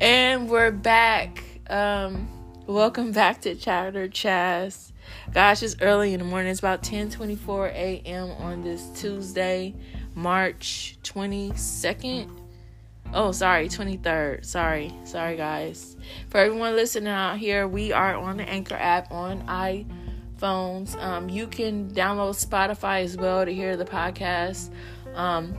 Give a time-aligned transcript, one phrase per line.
[0.00, 1.42] And we're back.
[1.68, 2.28] Um,
[2.68, 4.92] welcome back to Chatter Chaz.
[5.32, 6.52] Gosh, it's early in the morning.
[6.52, 8.30] It's about 10:24 a.m.
[8.38, 9.74] on this Tuesday,
[10.14, 12.30] March 22nd.
[13.12, 14.44] Oh, sorry, 23rd.
[14.44, 15.96] Sorry, sorry, guys.
[16.28, 20.96] For everyone listening out here, we are on the Anchor app on iPhones.
[21.02, 24.70] Um, you can download Spotify as well to hear the podcast.
[25.14, 25.54] Um,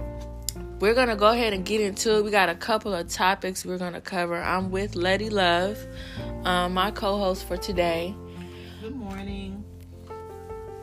[0.79, 2.23] we're gonna go ahead and get into it.
[2.23, 4.37] We got a couple of topics we're gonna cover.
[4.37, 5.77] I'm with Letty Love,
[6.45, 8.15] um, my co-host for today.
[8.81, 9.63] Good morning.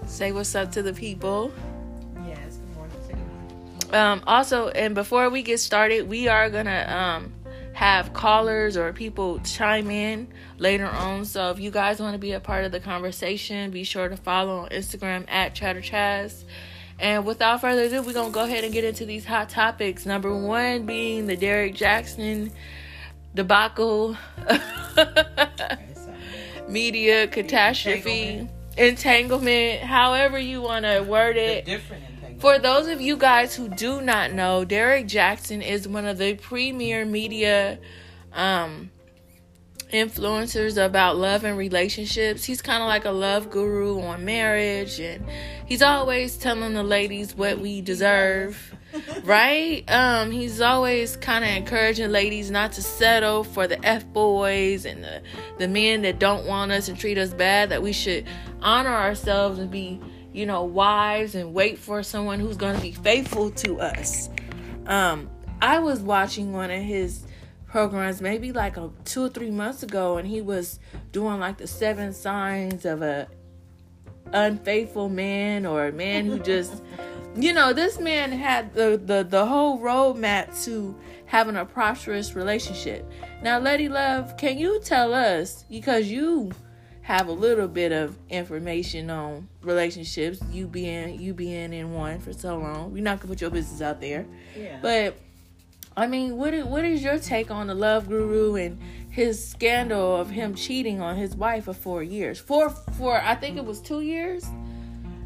[0.07, 1.51] Say what's up to the people.
[2.27, 3.95] Yes, good morning.
[3.95, 7.33] Um, also, and before we get started, we are gonna um,
[7.73, 11.25] have callers or people chime in later on.
[11.25, 14.17] So if you guys want to be a part of the conversation, be sure to
[14.17, 16.45] follow on Instagram at ChatterChaz.
[16.99, 20.07] And without further ado, we're gonna go ahead and get into these hot topics.
[20.07, 22.51] Number one being the Derrick Jaxn
[23.35, 24.17] debacle,
[26.69, 31.81] media catastrophe, entanglement, however you want to word it.
[32.39, 36.35] For those of you guys who do not know, Derrick Jaxn is one of the
[36.35, 37.79] premier media
[38.33, 38.91] um,
[39.93, 42.45] influencers about love and relationships.
[42.45, 45.25] He's kind of like a love guru on marriage, and
[45.67, 48.75] he's always telling the ladies what we deserve.
[49.25, 49.85] right?
[49.89, 55.05] Um, he's always kind of encouraging ladies not to settle for the F boys and
[55.05, 55.23] the,
[55.59, 58.27] the men that don't want us and treat us bad, that we should
[58.63, 60.01] honor ourselves and be,
[60.33, 64.31] you know, wives and wait for someone who's going to be faithful to us.
[64.87, 67.26] Um, I was watching one of his
[67.77, 70.79] programs maybe like a two or three months ago and he was
[71.13, 73.29] doing like the seven signs of a
[74.33, 76.83] unfaithful man or a man who just
[77.39, 83.07] you know, this man had the, the, the whole roadmap to having a prosperous relationship.
[83.43, 86.53] Now, Letty Love, can you tell us, because you
[87.03, 92.33] have a little bit of information on relationships, you being you being in one for
[92.33, 92.97] so long.
[92.97, 94.27] You're not gonna put your business out there.
[94.59, 94.79] Yeah.
[94.81, 95.17] But
[95.97, 98.79] I mean, what is, what is your take on the love guru and
[99.11, 102.39] his scandal of him cheating on his wife for four years?
[102.39, 104.45] For for I think it was two years.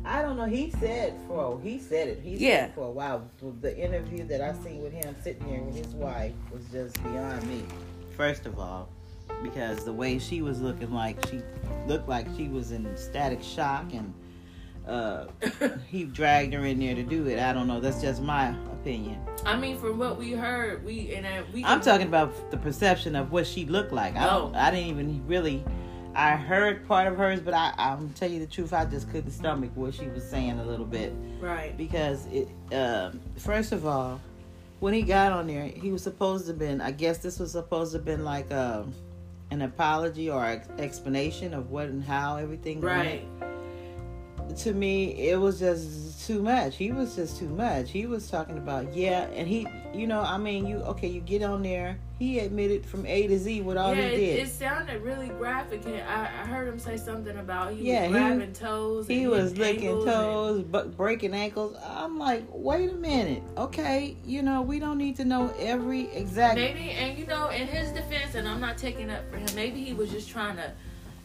[0.04, 0.44] I don't know.
[0.44, 2.20] He said for he said it.
[2.22, 2.66] He Yeah.
[2.66, 3.28] said for a while.
[3.60, 7.44] The interview that I seen with him sitting there with his wife was just beyond
[7.48, 7.64] me.
[8.16, 8.88] First of all,
[9.42, 11.42] because the way she was looking like she
[11.88, 14.14] looked like she was in static shock and
[14.86, 15.26] uh
[15.88, 17.38] he dragged her in there to do it.
[17.38, 17.80] I don't know.
[17.80, 19.20] That's just my opinion.
[19.44, 21.64] I mean, from what we heard, we and uh, we.
[21.64, 24.16] I'm talking about the perception of what she looked like.
[24.16, 24.52] I don't.
[24.52, 24.58] No.
[24.58, 25.64] I didn't even really.
[26.14, 28.72] I heard part of hers, but I, I'm tell you the truth.
[28.72, 31.76] I just couldn't stomach what she was saying a little bit right.
[31.76, 32.48] because it.
[32.74, 34.20] Um, first of all,
[34.80, 36.80] when he got on there, he was supposed to have been.
[36.80, 38.92] I guess this was supposed to have been like um
[39.52, 43.26] an apology or ex- explanation of what and how everything Right.
[43.40, 43.49] went.
[44.56, 46.76] To me, it was just too much.
[46.76, 47.90] He was just too much.
[47.90, 51.08] He was talking about yeah, and he, you know, I mean, you okay?
[51.08, 51.98] You get on there.
[52.18, 54.38] He admitted from A to Z what all yeah, he it, did.
[54.40, 55.86] it sounded really graphic.
[55.86, 59.06] And I, I heard him say something about he Yeah, was he- grabbing toes.
[59.08, 61.76] He was licking ankles and- toes, but breaking ankles.
[61.82, 64.16] I'm like, wait a minute, okay?
[64.26, 66.56] You know, we don't need to know every exact.
[66.56, 69.48] Maybe, and you know, in his defense, and I'm not taking up for him.
[69.54, 70.70] Maybe he was just trying to,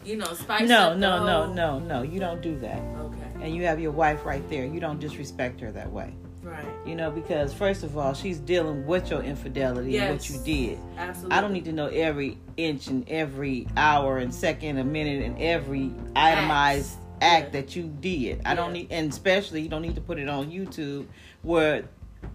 [0.06, 2.02] you know, spice No, up the no, no, no, no.
[2.02, 2.78] You don't do that.
[2.78, 4.64] Okay, And you have your wife right there.
[4.64, 6.14] You don't disrespect her that way.
[6.42, 10.38] right, You know, because first of all, she's dealing with your infidelity and what you
[10.44, 10.78] did.
[10.96, 11.36] absolutely.
[11.36, 15.36] I don't need to know every inch and every hour and second, and minute, and
[15.40, 17.60] every itemized act Yeah.
[17.60, 18.42] that you did.
[18.44, 21.06] I don't need, and especially you don't need to put it on YouTube
[21.42, 21.84] where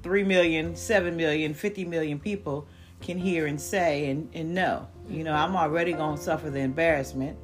[0.03, 2.67] 3 million, 7 million, 50 million people
[3.01, 4.87] can hear and say and, and know.
[5.09, 5.57] You know, I'm mm-hmm.
[5.57, 7.37] already going to suffer the embarrassment.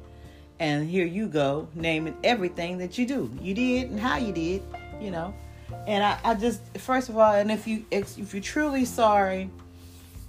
[0.60, 3.30] And here you go, naming everything that you do.
[3.40, 4.62] You did and how you did,
[5.00, 5.34] you know.
[5.86, 9.50] And I, I just, first of all, and if you if you're truly sorry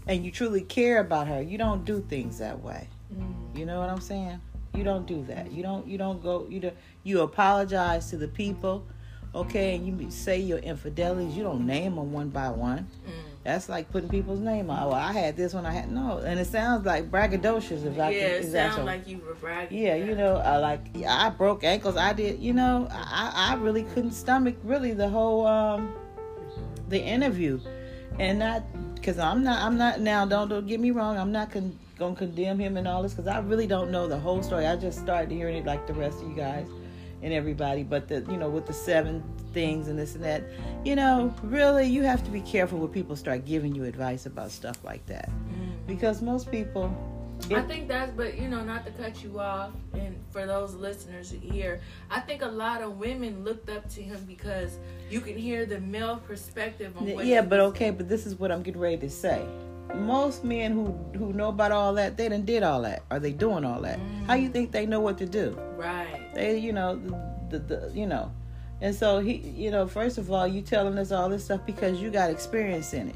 [0.07, 2.87] and you truly care about her, you don't do things that way.
[3.13, 3.57] Mm.
[3.57, 4.39] You know what I'm saying?
[4.75, 5.51] You don't do that.
[5.51, 5.87] You don't.
[5.87, 6.45] You don't go.
[6.49, 8.85] You don't, You apologize to the people,
[9.33, 9.75] okay?
[9.75, 11.35] And you say your infidelities.
[11.35, 12.87] You don't name them one by one.
[13.07, 13.28] Mm.
[13.49, 14.89] That's like putting people's name out.
[14.89, 15.65] Well, I had this one.
[15.65, 17.83] I had no, and it sounds like braggadocious.
[17.83, 18.83] If I yeah, can, it sounds so?
[18.83, 19.75] like you were bragging.
[19.75, 21.97] Yeah, you know, I like I broke ankles.
[21.97, 25.95] I did, you know, I I really couldn't stomach really the whole um
[26.89, 27.59] the interview,
[28.19, 28.61] and not
[28.93, 30.27] because I'm not I'm not now.
[30.27, 31.17] Don't don't get me wrong.
[31.17, 34.19] I'm not con- gonna condemn him and all this because I really don't know the
[34.19, 34.67] whole story.
[34.67, 36.67] I just started hearing it like the rest of you guys
[37.23, 37.81] and everybody.
[37.81, 39.23] But the you know with the seven
[39.53, 40.43] things and this and that,
[40.83, 44.51] you know, really you have to be careful when people start giving you advice about
[44.51, 45.29] stuff like that.
[45.29, 45.69] Mm-hmm.
[45.87, 46.95] because most people.
[47.51, 51.33] I think that's, but you know, not to cut you off, and for those listeners
[51.41, 51.79] here,
[52.11, 54.77] I think a lot of women looked up to him because
[55.09, 57.25] you can hear the male perspective on what.
[57.25, 59.45] Yeah, but okay, but this is what I'm getting ready to say.
[59.95, 63.03] Most men who who know about all that, they done did all that.
[63.09, 63.99] Are they doing all that?
[64.27, 64.53] How you mm.
[64.53, 65.57] think they know what to do?
[65.77, 66.29] Right.
[66.35, 66.97] They, you know,
[67.49, 68.31] the, the, the you know,
[68.81, 72.01] and so he, you know, first of all, you telling us all this stuff because
[72.01, 73.15] you got experience in it.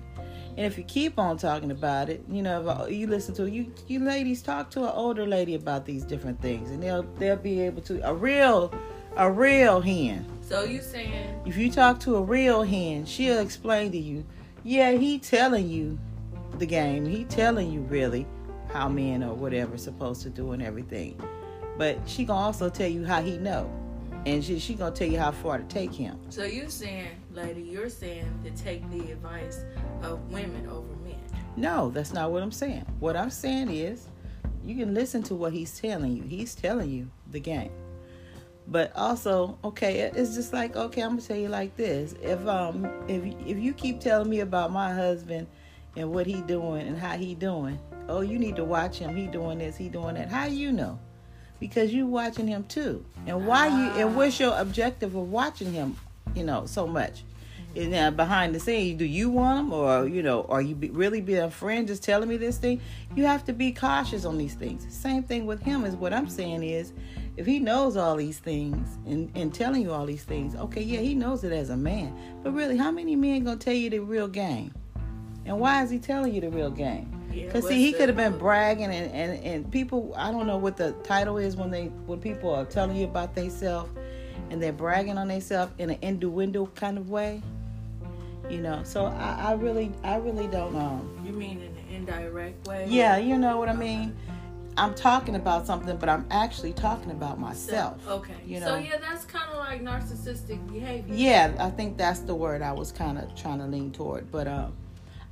[0.55, 3.73] And if you keep on talking about it, you know, if you listen to you,
[3.87, 7.61] you ladies talk to an older lady about these different things, and they'll they'll be
[7.61, 8.71] able to a real,
[9.17, 10.25] a real hen.
[10.41, 14.23] So you saying If you talk to a real hen, she'll explain to you.
[14.63, 15.97] Yeah, he telling you
[16.59, 17.05] the game.
[17.05, 18.27] He telling you really
[18.71, 21.19] how men or whatever supposed to do and everything.
[21.77, 23.71] But she gonna also tell you how he know,
[24.25, 26.19] and she she gonna tell you how far to take him.
[26.29, 29.63] so you saying, lady, you're saying to take the advice
[30.01, 31.19] of women over men.
[31.55, 32.85] No, that's not what I'm saying.
[32.99, 34.07] What I'm saying is,
[34.63, 36.23] you can listen to what he's telling you.
[36.23, 37.71] He's telling you the game.
[38.67, 42.15] But also, okay, it's just like okay, I'm gonna tell you like this.
[42.21, 45.47] If um if if you keep telling me about my husband
[45.95, 47.77] and what he doing and how he doing,
[48.07, 49.15] oh, you need to watch him.
[49.15, 50.29] He doing this, he doing that.
[50.29, 50.97] How you know?
[51.63, 53.05] Because you watching him too.
[53.25, 54.17] And why you and ah.
[54.17, 55.95] what's your objective of watching him?
[56.35, 57.23] You know so much.
[57.73, 60.89] And now behind the scenes, do you want him, or you know, are you be,
[60.89, 62.81] really being a friend just telling me this thing?
[63.15, 64.93] You have to be cautious on these things.
[64.93, 66.91] Same thing with him is what I'm saying is,
[67.37, 70.99] if he knows all these things and, and telling you all these things, okay, yeah,
[70.99, 72.13] he knows it as a man.
[72.43, 74.73] But really, how many men gonna tell you the real game?
[75.45, 77.22] And why is he telling you the real game?
[77.33, 80.13] Because see, he could have been bragging and, and, and people.
[80.15, 83.35] I don't know what the title is when they when people are telling you about
[83.35, 83.89] themselves
[84.49, 87.41] and they're bragging on themselves in an innuendo kind of way.
[88.49, 91.01] You know, so I, I really I really don't know.
[91.25, 92.85] You mean in an indirect way?
[92.89, 94.15] Yeah, you know what I mean.
[94.75, 98.05] I'm talking about something, but I'm actually talking about myself.
[98.07, 98.33] Okay.
[98.45, 98.67] You know?
[98.67, 101.13] so yeah, that's kind of like narcissistic behavior.
[101.13, 104.31] Yeah, I think that's the word I was kind of trying to lean toward.
[104.31, 104.73] But um,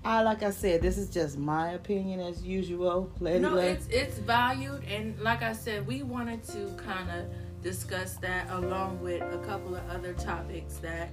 [0.03, 3.11] I like I said, this is just my opinion as usual.
[3.19, 3.77] Lady No, Lady.
[3.77, 7.25] it's it's valued, and like I said, we wanted to kind of
[7.61, 11.09] discuss that along with a couple of other topics that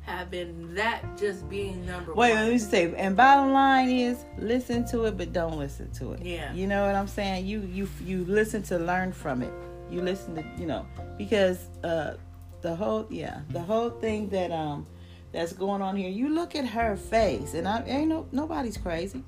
[0.00, 2.38] have been that just being number Wait, one.
[2.38, 2.94] Wait, let me say.
[2.96, 6.22] And bottom line is, listen to it, but don't listen to it.
[6.22, 6.52] Yeah.
[6.52, 7.46] You know what I'm saying?
[7.46, 9.52] You you you listen to learn from it.
[9.90, 10.86] You listen to you know
[11.16, 12.14] because uh
[12.62, 14.86] the whole yeah the whole thing that um
[15.34, 16.08] that's going on here.
[16.08, 19.24] You look at her face, and I ain't no nobody's crazy.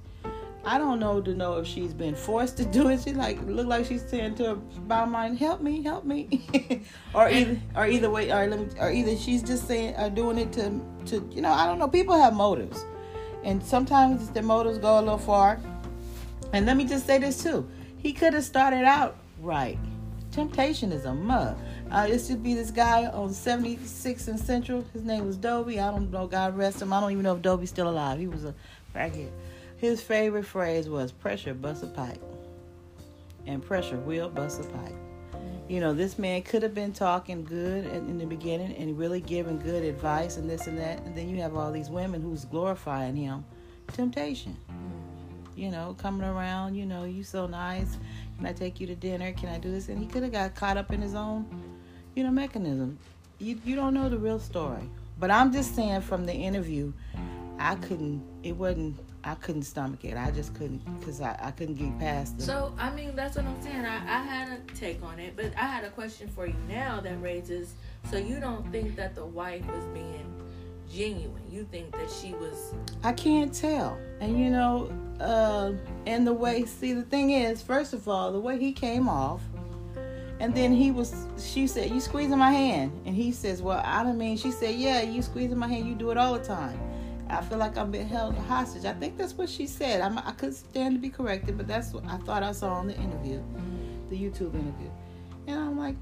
[0.64, 3.02] I don't know to know if she's been forced to do it.
[3.02, 6.46] She like look like she's saying to her bottom line, "Help me, help me,"
[7.14, 10.38] or either or either way, or let me, or either she's just saying or doing
[10.38, 11.88] it to to you know I don't know.
[11.88, 12.84] People have motives,
[13.42, 15.60] and sometimes their motives go a little far.
[16.52, 17.68] And let me just say this too:
[17.98, 19.78] he could have started out right.
[20.30, 21.56] Temptation is a mug.
[21.90, 24.84] Uh, it should be this guy on 76 and Central.
[24.92, 25.78] His name was Dobie.
[25.78, 26.26] I don't know.
[26.26, 26.92] God rest him.
[26.92, 28.18] I don't even know if Dobie's still alive.
[28.18, 28.54] He was a
[28.94, 29.30] crackhead.
[29.76, 32.22] His favorite phrase was "pressure bust a pipe,"
[33.46, 34.94] and pressure will bust a pipe.
[35.68, 39.58] You know, this man could have been talking good in the beginning and really giving
[39.58, 43.16] good advice and this and that, and then you have all these women who's glorifying
[43.16, 43.44] him.
[43.92, 44.56] Temptation.
[45.56, 46.74] You know, coming around.
[46.76, 47.96] You know, you so nice.
[48.36, 49.32] Can I take you to dinner?
[49.32, 49.88] Can I do this?
[49.88, 51.46] And he could have got caught up in his own,
[52.16, 52.98] you know, mechanism.
[53.38, 54.82] You you don't know the real story.
[55.18, 56.92] But I'm just saying from the interview,
[57.58, 58.22] I couldn't.
[58.42, 58.98] It wasn't.
[59.22, 60.16] I couldn't stomach it.
[60.16, 62.42] I just couldn't because I, I couldn't get past it.
[62.42, 63.84] So I mean, that's what I'm saying.
[63.84, 67.00] I, I had a take on it, but I had a question for you now
[67.00, 67.74] that raises.
[68.10, 70.32] So you don't think that the wife was being
[70.92, 71.42] genuine?
[71.50, 72.72] You think that she was?
[73.02, 73.98] I can't tell.
[74.20, 75.72] And you know, uh,
[76.06, 79.40] and the way, see, the thing is, first of all, the way he came off,
[80.38, 82.92] and then he was, she said, You squeezing my hand.
[83.06, 85.94] And he says, Well, I don't mean, she said, Yeah, you squeezing my hand, you
[85.94, 86.78] do it all the time.
[87.28, 88.84] I feel like I'm being held hostage.
[88.84, 90.00] I think that's what she said.
[90.00, 92.86] I'm, I could stand to be corrected, but that's what I thought I saw on
[92.86, 93.42] the interview,
[94.10, 94.90] the YouTube interview.
[95.46, 95.96] And I'm like,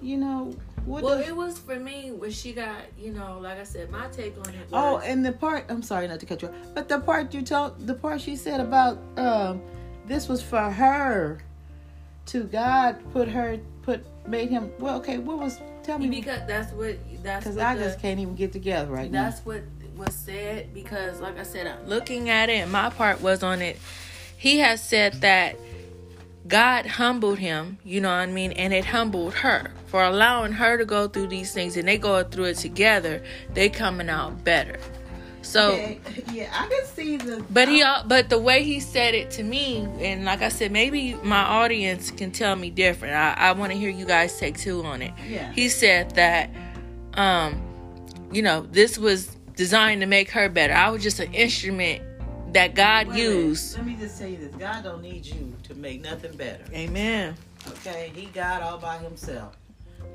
[0.00, 3.64] You know, what Well, it was for me when she got, you know, like I
[3.64, 4.72] said, my take on it was.
[4.72, 7.42] Oh, and the part I'm sorry not to cut you off, but the part you
[7.42, 9.60] told the part she said about um
[10.06, 11.40] this was for her
[12.28, 16.72] to God put her put made him well okay what was tell me because that's
[16.72, 19.24] what that's because I the- just can't even get together right now.
[19.24, 19.62] That's what
[19.96, 23.60] was said because, like I said, I'm looking at it, and my part was on
[23.60, 23.78] it.
[24.36, 25.56] He has said that
[26.46, 30.78] God humbled him, you know what I mean, and it humbled her for allowing her
[30.78, 33.22] to go through these things, and they go through it together.
[33.54, 34.78] They coming out better.
[35.48, 35.74] So
[36.32, 37.42] yeah, I can see the.
[37.48, 41.14] but he but the way he said it to me and like I said maybe
[41.14, 43.14] my audience can tell me different.
[43.14, 45.14] I, I want to hear you guys take two on it.
[45.26, 45.50] Yeah.
[45.52, 46.50] He said that
[47.14, 47.62] um
[48.30, 49.26] you know, this was
[49.56, 50.74] designed to make her better.
[50.74, 52.02] I was just an instrument
[52.52, 53.76] that God Wait used.
[53.76, 56.64] Let me just tell you this: God don't need you to make nothing better.
[56.74, 57.34] Amen.
[57.68, 59.56] Okay, He God all by Himself.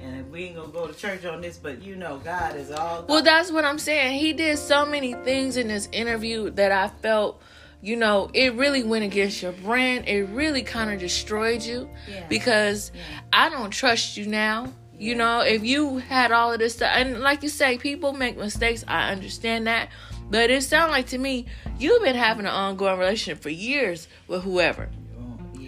[0.03, 3.05] And we ain't gonna go to church on this, but you know, God is all.
[3.07, 4.19] Well, that's what I'm saying.
[4.19, 7.41] He did so many things in this interview that I felt,
[7.81, 10.07] you know, it really went against your brand.
[10.07, 12.25] It really kind of destroyed you Yeah.
[12.27, 12.91] because
[13.31, 14.74] I don't trust you now.
[15.00, 18.38] You know, if you had all of this stuff, and like you say, people make
[18.38, 18.83] mistakes.
[18.88, 19.89] I understand that.
[20.29, 21.45] But it sounded like to me,
[21.79, 24.89] you've been having an ongoing relationship for years with whoever.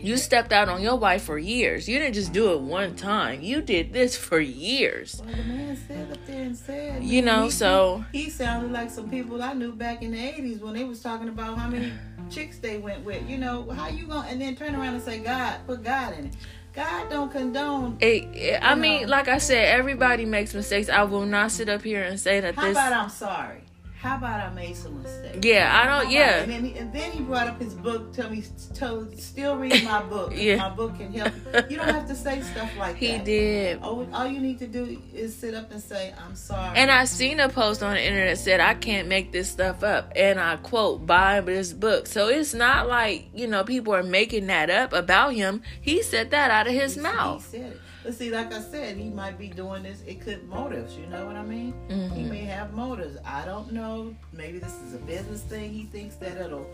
[0.03, 1.87] You stepped out on your wife for years.
[1.87, 3.41] You didn't just do it one time.
[3.41, 5.21] You did this for years.
[5.25, 8.89] Well, the man said up there and said, You know, he- so he sounded like
[8.89, 11.91] some people I knew back in the '80s when they was talking about how many
[12.29, 13.27] chicks they went with.
[13.29, 16.25] You know, how you gonna and then turn around and say God, put God in
[16.25, 16.33] it.
[16.73, 17.97] God don't condone.
[18.01, 20.89] It, it- I You mean, like I said, everybody makes mistakes.
[20.89, 22.71] I will not sit up here and say that How this.
[22.73, 23.61] about I'm sorry?
[24.01, 25.39] How about I made some mistakes?
[25.43, 26.11] Yeah, I don't.
[26.11, 28.13] Yeah, And then, he, and then he brought up his book.
[28.13, 28.43] Tell me,
[28.75, 30.33] tell, still read my book.
[30.45, 30.57] Yeah.
[30.57, 31.33] My book can help.
[31.71, 33.19] You don't have to say stuff like he that.
[33.19, 33.81] He did.
[33.81, 37.05] All, all you need to do is sit up and say, "I'm sorry." And I
[37.05, 40.57] seen a post on the internet said, "I can't make this stuff up," and I
[40.57, 44.93] quote, "Buy this book." So it's not like you know people are making that up
[44.93, 45.61] about him.
[45.81, 47.49] He said that out of his He- mouth.
[47.51, 47.81] He said it.
[48.05, 50.03] But see, like I said, he might be doing this.
[50.05, 50.95] It could motives.
[50.95, 51.73] You know what I mean?
[52.13, 52.29] He Mhm.
[52.29, 53.17] may have motives.
[53.25, 54.13] I don't know.
[54.31, 55.73] Maybe this is a business thing.
[55.73, 56.67] He thinks that it'll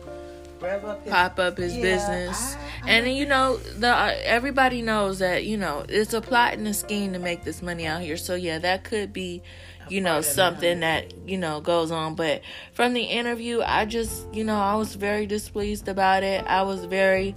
[0.60, 3.88] rev up his Pop up his Yeah, business, I- I and don't you know the
[3.88, 7.62] uh, everybody knows that you know it's a plot and a scheme to make this
[7.64, 8.18] money out here.
[8.18, 9.42] So yeah, that could be
[9.90, 13.62] you know part of it, something that you know goes on but from the interview
[13.66, 17.36] i just you know i was very displeased about it i was very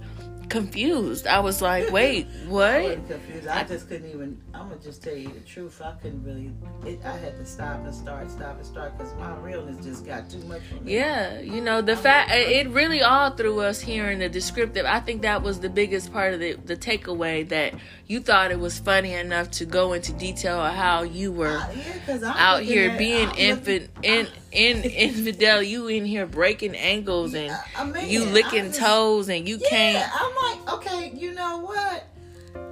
[0.49, 3.47] confused i was like wait I what wasn't confused.
[3.47, 4.41] I just couldn't even.
[4.53, 5.81] I'm gonna just tell you the truth.
[5.83, 6.51] I couldn't really.
[6.85, 10.29] It, I had to stop and start, stop and start, because my realness just got
[10.29, 10.93] too much for me.
[10.93, 15.21] yeah you know the fact it really all through us hearing the descriptive i think
[15.23, 17.73] that was the biggest part of the, the takeaway that
[18.07, 21.73] you thought it was funny enough to go into detail of how you were Uh,
[22.07, 27.33] yeah, out here at- being I'm infant in in infidel you in here breaking ankles
[27.33, 31.11] and Yeah, I mean, you licking just- toes and you Yeah, can't I'm like, okay,
[31.15, 32.07] you know what?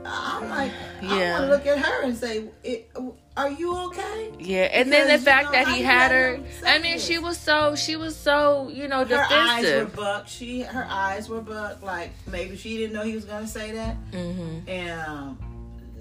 [0.06, 0.72] I'm like,
[1.02, 1.32] I Yeah.
[1.40, 2.46] want to look at her and say,
[3.38, 6.40] "Are you okay?" yeah and then the Because, you fact know, that he had her
[6.66, 7.06] i mean this?
[7.06, 9.30] she was so she was so you know defensive.
[9.30, 10.28] Her eyes were defensive buck.
[10.28, 11.82] She, her eyes were buck.
[11.82, 13.96] Like maybe she didn't know he was gonna say that.
[14.12, 15.38] hmm And um,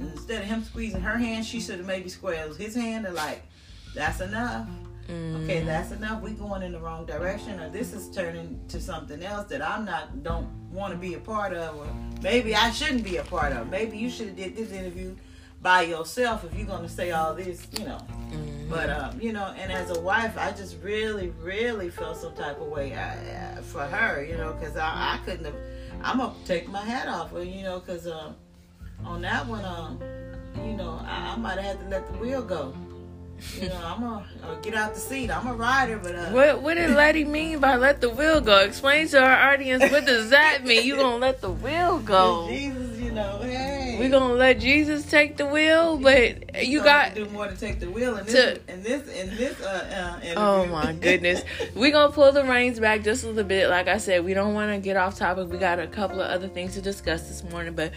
[0.00, 3.42] instead of him squeezing her hand, she should have maybe squeezed his hand and like,
[3.94, 4.66] that's enough.
[5.12, 5.44] Mm-hmm.
[5.44, 6.22] Okay, that's enough.
[6.22, 9.84] We going in the wrong direction, or this is turning to something else that I'm
[9.84, 11.86] not don't want to be a part of, or
[12.22, 13.68] maybe I shouldn't be a part of.
[13.68, 15.14] Maybe you should have did this interview
[15.60, 17.98] by yourself if you're gonna say all this, you know.
[18.30, 18.70] Mm-hmm.
[18.70, 22.58] But um, you know, and as a wife, I just really, really felt some type
[22.58, 25.54] of way uh, uh, for her, you know, because I, I couldn't have.
[26.02, 28.34] I'm gonna take my hat off, her, you know, because um,
[29.04, 30.00] on that one, um,
[30.64, 32.74] you know, I, I might have had to let the wheel go.
[33.60, 34.24] You know, I'm gonna
[34.62, 35.30] get out the seat.
[35.30, 38.58] I'm a rider, but uh, what what did Letty mean by let the wheel go?
[38.60, 40.84] Explain to our audience what does that mean?
[40.86, 42.48] You gonna let the wheel go?
[42.48, 47.14] Jesus, you know, hey, We gonna let Jesus take the wheel, but He's you got
[47.14, 50.20] to do more to take the wheel in to- this, in this, in this, uh,
[50.24, 50.34] uh.
[50.36, 51.42] Oh my goodness.
[51.74, 53.68] we gonna pull the reins back just a little bit.
[53.68, 55.50] Like I said, we don't wanna get off topic.
[55.50, 57.92] We got a couple of other things to discuss this morning, but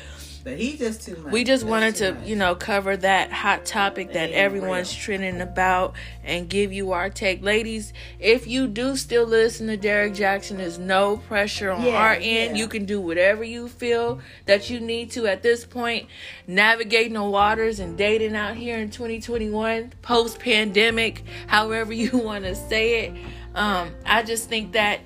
[0.46, 1.34] but he just too much.
[1.34, 2.28] we just That's wanted to, much.
[2.28, 5.04] you know, cover that hot topic that everyone's real.
[5.18, 7.42] trending about and give you our take.
[7.44, 12.14] Ladies, if you do still listen to Derrick Jaxn, there's no pressure on Yeah, our
[12.14, 12.24] end.
[12.24, 12.54] yeah.
[12.54, 16.08] You can do whatever you feel that you need to at this point.
[16.46, 22.56] Navigating the waters and dating out here in 2021, post pandemic, however you want to
[22.56, 23.14] say it.
[23.56, 25.00] Um, I just think that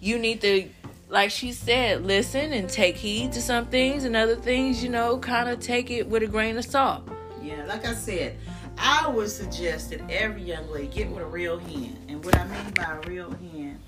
[0.00, 0.68] you need to
[1.08, 5.18] like she said, listen and take heed to some things and other things, you know,
[5.18, 7.08] kind of take it with a grain of salt.
[7.42, 8.36] Yeah, like I said,
[8.78, 11.96] I would suggest that every young lady get with a real hen.
[12.08, 13.78] And what I mean by a real hen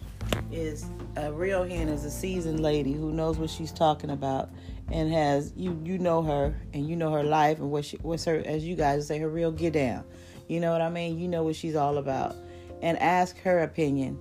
[0.52, 4.50] is a real hen is a seasoned lady who knows what she's talking about
[4.90, 8.25] and has you you know her and you know her life and what she what's
[8.25, 10.04] her as you guys say her real get down.
[10.49, 11.18] You know what I mean?
[11.18, 12.37] You know what she's all about.
[12.82, 14.18] And ask her opinion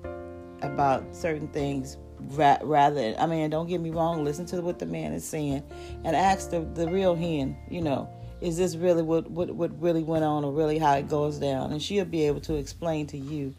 [0.62, 1.98] about certain things
[2.32, 5.63] ra- rather I mean don't get me wrong listen to what the man is saying
[6.03, 8.10] and ask the, the real hen you know
[8.41, 11.72] is this really what, what what really went on or really how it goes down
[11.72, 13.53] and she'll be able to explain to you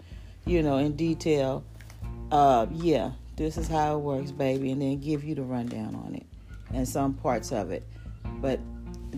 [0.46, 1.64] you know, in detail.
[2.30, 6.14] Uh, yeah, this is how it works, baby, and then give you the rundown on
[6.14, 6.26] it
[6.72, 7.86] and some parts of it.
[8.40, 8.60] But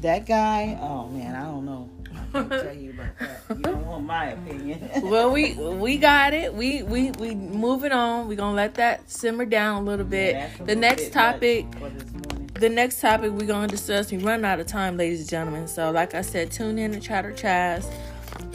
[0.02, 1.90] that guy, oh man, I don't know.
[2.14, 3.57] I can't tell you about that.
[3.57, 4.90] You don't want my opinion.
[5.02, 6.52] well, we we got it.
[6.52, 8.28] We we we moving on.
[8.28, 10.35] We're gonna let that simmer down a little bit.
[10.35, 12.50] Yeah, the little next bit topic much for this morning.
[12.55, 15.69] the next topic we're going to discuss, we run out of time, ladies and gentlemen.
[15.69, 17.90] So, like I said, tune in to Chatter Chaz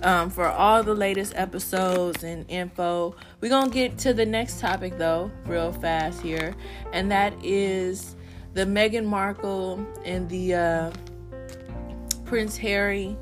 [0.04, 3.16] um, for all the latest episodes and info.
[3.42, 6.56] We're going to get to the next topic, though, real fast here,
[6.92, 8.16] and that is
[8.54, 10.92] the Meghan Markle and the uh,
[12.26, 13.18] Prince Harry.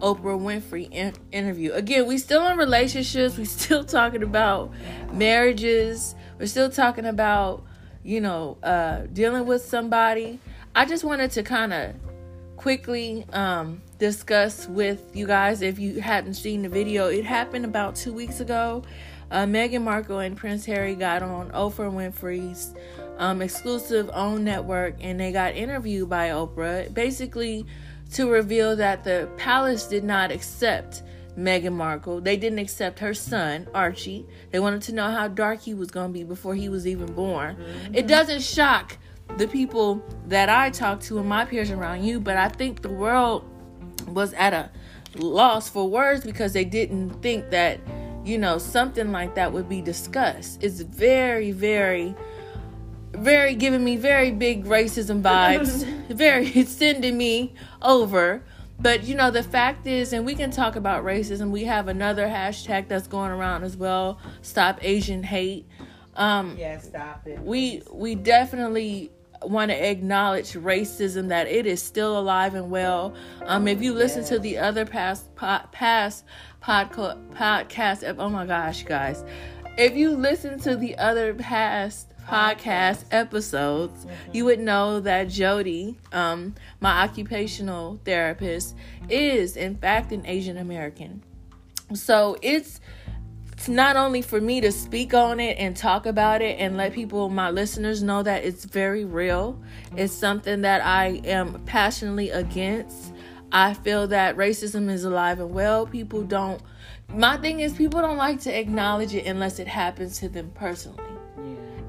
[0.00, 1.72] Oprah Winfrey in- interview.
[1.72, 3.38] Again, we still in relationships.
[3.38, 4.72] We still talking about
[5.12, 6.14] marriages.
[6.38, 7.64] We're still talking about
[8.04, 10.38] you know, uh, dealing with somebody.
[10.74, 11.94] I just wanted to kind of
[12.56, 17.08] quickly um, discuss with you guys if you hadn't seen the video.
[17.08, 18.82] It happened about two weeks ago.
[19.30, 22.74] Uh, Meghan Markle and Prince Harry got on Oprah Winfrey's
[23.16, 27.64] um, exclusive own network and they got interviewed by Oprah basically
[28.14, 31.02] to reveal that the palace did not accept
[31.36, 32.20] Meghan Markle.
[32.20, 34.26] They didn't accept her son, Archie.
[34.50, 37.12] They wanted to know how dark he was going to be before he was even
[37.12, 37.56] born.
[37.56, 37.94] Mm-hmm.
[37.94, 38.98] It doesn't shock
[39.36, 42.88] the people that I talk to and my peers around you, but I think the
[42.88, 43.44] world
[44.06, 44.70] was at a
[45.16, 47.80] loss for words because they didn't think that,
[48.24, 50.62] you know, something like that would be discussed.
[50.62, 52.14] It's very, very,
[53.16, 58.42] very giving me very big racism vibes, very sending me over.
[58.78, 61.50] But you know, the fact is, and we can talk about racism.
[61.50, 64.18] We have another hashtag that's going around as well.
[64.42, 65.66] Stop Asian hate.
[66.16, 67.40] Um, Yeah, stop it.
[67.40, 69.10] we we definitely
[69.42, 73.14] want to acknowledge racism that it is still alive and well.
[73.42, 76.24] Um, if you listen to the other past po- past
[76.62, 79.22] podca- podcast, oh my gosh, guys,
[79.76, 86.54] if you listen to the other past podcast episodes, you would know that Jody, um,
[86.80, 88.74] my occupational therapist,
[89.08, 91.22] is in fact an Asian American.
[91.92, 92.80] So it's
[93.52, 96.92] it's not only for me to speak on it and talk about it and let
[96.92, 99.62] people, my listeners, know that it's very real.
[99.96, 103.14] It's something that I am passionately against.
[103.52, 105.86] I feel that racism is alive and well.
[105.86, 106.60] People don't,
[107.08, 111.13] my thing is, people don't like to acknowledge it unless it happens to them personally.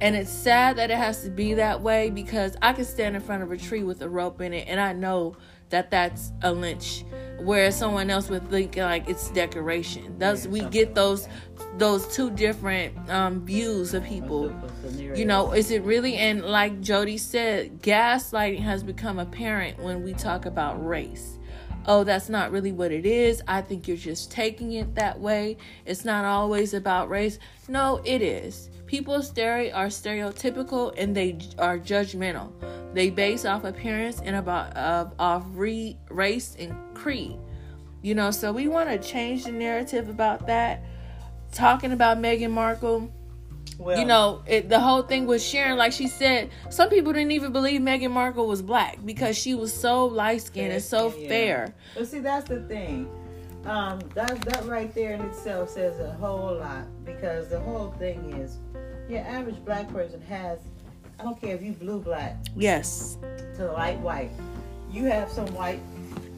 [0.01, 3.21] And it's sad that it has to be that way because I can stand in
[3.21, 5.38] front of a tree with a rope in it and I know
[5.69, 7.05] that that's a lynch.
[7.39, 10.17] Whereas someone else would think like it's decoration.
[10.19, 11.79] Those Yeah, we get those that.
[11.79, 14.53] those two different um, views of people.
[15.15, 16.15] You know, is it really?
[16.15, 21.39] And like Jody said, gaslighting has become apparent when we talk about race.
[21.88, 23.41] Oh, that's not really what it is.
[23.47, 25.58] I think you're just taking it that way.
[25.86, 27.38] It's not always about race.
[27.67, 28.69] No, it is.
[28.88, 32.52] People stere- are stereotypical and they are judgmental.
[32.93, 37.38] They base off appearance and about of off re- race and creed.
[38.02, 40.84] You know, so we want to change the narrative about that.
[41.52, 43.12] Talking about Meghan Markle,
[43.80, 47.32] well, you know, it, the whole thing was Sharon, like she said, some people didn't
[47.32, 51.28] even believe Meghan Markle was black because she was so light skinned and so Yeah.
[51.28, 51.74] fair.
[51.95, 53.10] But see, that's the thing.
[53.65, 58.32] Um, that that right there in itself says a whole lot because the whole thing
[58.34, 58.60] is,
[59.09, 60.59] your average black person has.
[61.19, 63.17] I don't care if you blue black Yes.
[63.57, 64.31] to light white.
[64.91, 65.79] You have some white.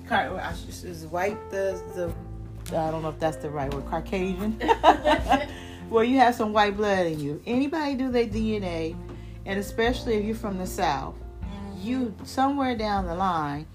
[0.08, 2.14] Car, I should- is white the the.
[2.78, 3.86] I don't know if that's the right word.
[3.88, 4.60] Caucasian.
[5.90, 7.42] well, you have some white blood in you.
[7.46, 8.96] Anybody do their DNA,
[9.46, 11.16] and especially if you're from the south,
[11.82, 13.66] you somewhere down the line,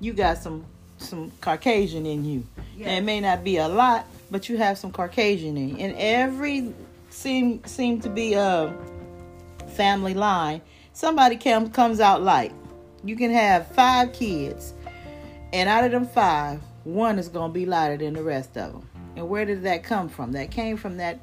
[0.00, 0.64] you got some
[0.98, 2.44] some Caucasian in you.
[2.78, 5.76] And it may not be a lot, but you have some Caucasian in you.
[5.78, 6.72] And every
[7.16, 8.72] seem seem to be a
[9.68, 10.60] family line.
[10.92, 12.52] Somebody comes comes out light.
[13.04, 14.74] You can have five kids,
[15.52, 18.88] and out of them five, one is gonna be lighter than the rest of them.
[19.16, 20.32] And where did that come from?
[20.32, 21.20] That came from that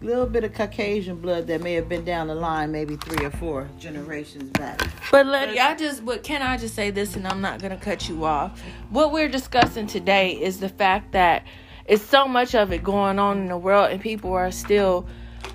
[0.00, 3.30] little bit of Caucasian blood that may have been down the line, maybe three or
[3.30, 4.80] four generations back.
[5.10, 8.08] But Letty, I just but can I just say this and I'm not gonna cut
[8.08, 8.60] you off.
[8.90, 11.44] What we're discussing today is the fact that
[11.86, 15.06] it's so much of it going on in the world and people are still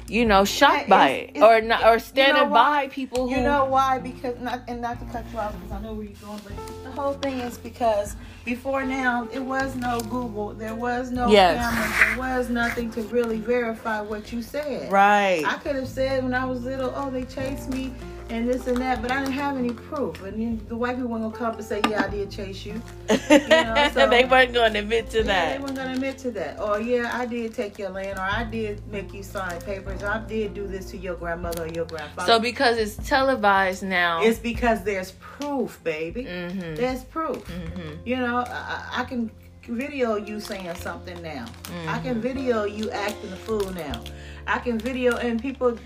[0.09, 2.87] you know, shocked Yeah, by it or not, or standing why?
[2.87, 3.99] by people who You know why?
[3.99, 6.83] Because not and not to cut you off because I know where you're going, but
[6.83, 11.57] the whole thing is because before now it was no Google, there was no Yes.
[11.57, 14.91] cameras, there was nothing to really verify what you said.
[14.91, 15.43] right.
[15.45, 17.93] I could have said when I was little, oh, they chased me
[18.29, 20.21] and this and that, but I didn't have any proof.
[20.23, 22.63] And then the white people weren't gonna come up and say, yeah, I did chase
[22.65, 22.73] you.
[23.09, 25.57] know, so- they weren't going to admit to Yeah, that.
[25.57, 26.59] they weren't gonna admit to that.
[26.59, 30.07] Or yeah, I did take your land, or I did make you sign papers, or
[30.09, 32.31] I did do this to your grandmother or your grandfather.
[32.31, 36.25] So because it's televised now, It's because there's proof, baby.
[36.25, 36.75] Mhm.
[36.75, 37.43] There's proof.
[37.47, 37.97] Mhm.
[38.05, 39.31] You know, I, I can
[39.67, 41.45] video you saying something now.
[41.87, 42.03] I Mm-hmm.
[42.03, 44.01] can video you acting a fool now.
[44.47, 45.77] I can video and people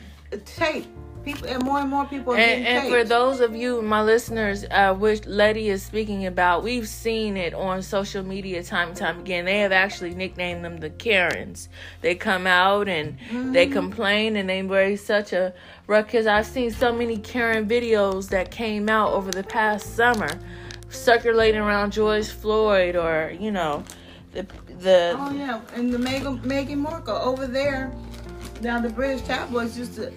[0.45, 0.85] tape.
[1.23, 4.65] People and more and more people are and, and for those of you, my listeners,
[4.69, 9.19] uh, which Letty is speaking about, we've seen it on social media time and time
[9.19, 9.45] again.
[9.45, 11.69] They have actually nicknamed them the Karens.
[12.01, 13.17] They come out and
[13.53, 13.71] they Mm-hmm.
[13.73, 15.53] complain and they raise such a
[15.87, 16.25] ruckus.
[16.27, 20.29] I've seen so many Karen videos that came out over the past summer,
[20.89, 23.83] circulating around George Floyd or you know,
[24.33, 24.45] the
[24.79, 27.93] the Oh yeah, and the Meghan Meghan Markle over there.
[28.61, 30.11] Now the British tabloids used to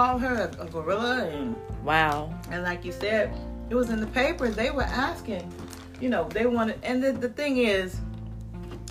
[0.00, 2.32] call her a, a gorilla and wow.
[2.50, 3.32] And like you said,
[3.68, 4.56] it was in the papers.
[4.56, 5.52] They were asking,
[6.00, 6.78] you know, they wanted.
[6.82, 8.00] And the, the thing is,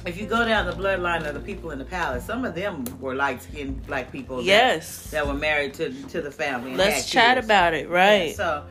[0.06, 2.86] if you go down the bloodline of the people in the palace, some of them
[3.02, 4.38] were light skinned black people.
[4.38, 5.10] that- Yes.
[5.10, 6.76] That, were married to to the family.
[6.76, 7.48] Let's chat kids.
[7.48, 8.36] about it, right?
[8.36, 8.66] So,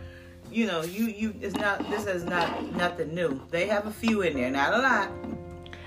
[0.53, 3.43] you know, you you it's not this is not nothing new.
[3.51, 5.11] They have a few in there, not a lot.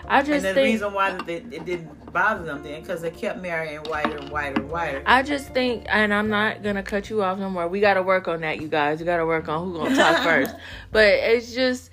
[0.08, 3.12] I just And the think reason why they, it didn't bother them then, because they
[3.12, 5.04] kept marrying whiter and whiter and whiter.
[5.06, 7.68] I just think, and I'm not gonna cut you off no more.
[7.68, 9.00] We got to work on that, you guys.
[9.00, 10.56] We got to work on who gonna talk first.
[10.92, 11.90] But it's just,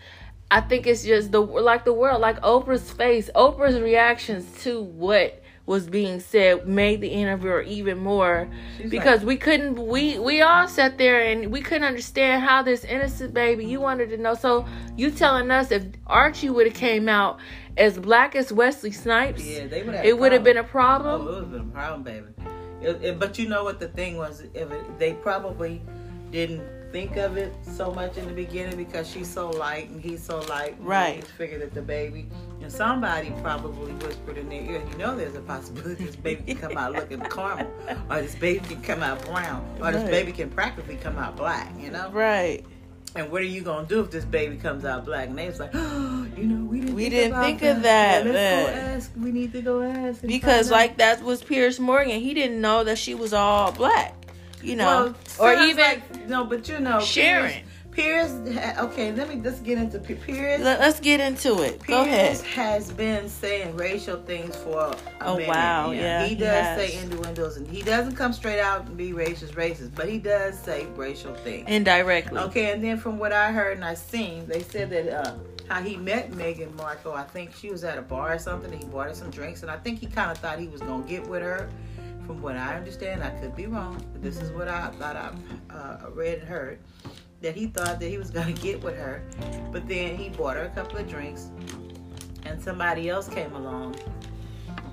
[0.51, 5.43] I think it's just the like the world, like Oprah's face, Oprah's reactions to what
[5.69, 10.67] was being said made the interviewer even more She's because we couldn't we we all
[10.67, 14.67] sat there and we couldn't understand how this innocent baby you wanted to know so
[14.97, 17.39] you telling us if archie would have came out
[17.79, 20.05] as black as wesley snipes Yeah, they would have.
[20.05, 21.23] it would have been a problem.
[21.23, 22.27] Oh, problem it would have been a problem, baby.
[22.83, 24.43] It- it- but you know what the thing was?
[24.55, 25.81] If it, they probably
[26.31, 26.63] didn't
[26.93, 30.41] think of it so much in the beginning because she's so light and he's so
[30.49, 30.75] light.
[30.81, 31.21] Right.
[31.21, 32.29] They figured that the baby
[32.63, 36.57] and somebody probably whispered in their ear, you know, there's a possibility this baby can
[36.69, 37.71] come out looking caramel,
[38.11, 41.71] or this baby can come out brown, or this baby can practically come out black.
[41.79, 42.11] You know.
[42.11, 42.65] right
[43.17, 45.29] And what are you gonna do if this baby comes out black?
[45.29, 46.78] And they was like, oh, you know, we didn't.
[46.99, 48.25] We didn't think of that.
[48.25, 49.11] that, Yeah, let's go ask.
[49.17, 50.21] We need to go ask.
[50.23, 52.21] because find out." like that was Piers Morgan.
[52.21, 54.15] He didn't know that she was all black,
[54.63, 57.51] you know, Well, or even like- no, but you know, Sharon.
[57.53, 57.65] Piers.
[57.91, 58.31] Piers
[58.79, 60.61] okay, let me just get into Piers.
[60.61, 61.85] Let, us get into it.
[61.85, 62.37] Go ahead.
[62.43, 65.49] has been saying racial things for a Oh, minute.
[65.49, 66.79] wow, yeah, he he does has.
[66.93, 70.57] say innuendos, and he doesn't come straight out and be racist, racist, but he does
[70.57, 71.65] say racial things.
[71.69, 72.39] Indirectly.
[72.39, 75.35] Okay, and then from what I heard and I seen, they said that uh,
[75.69, 77.13] how he met Meghan Markle.
[77.13, 78.73] I think she was at a bar or something.
[78.73, 80.81] And he bought her some drinks, and I think he kind of thought he was
[80.81, 81.69] gonna get with her.
[82.27, 85.75] From what I understand, I could be wrong, but this is what I thought I
[85.75, 86.79] uh, read and heard.
[87.41, 89.23] That he thought that he was gonna get with her,
[89.73, 91.51] but then he bought her a couple of drinks,
[92.45, 93.97] and somebody else came along.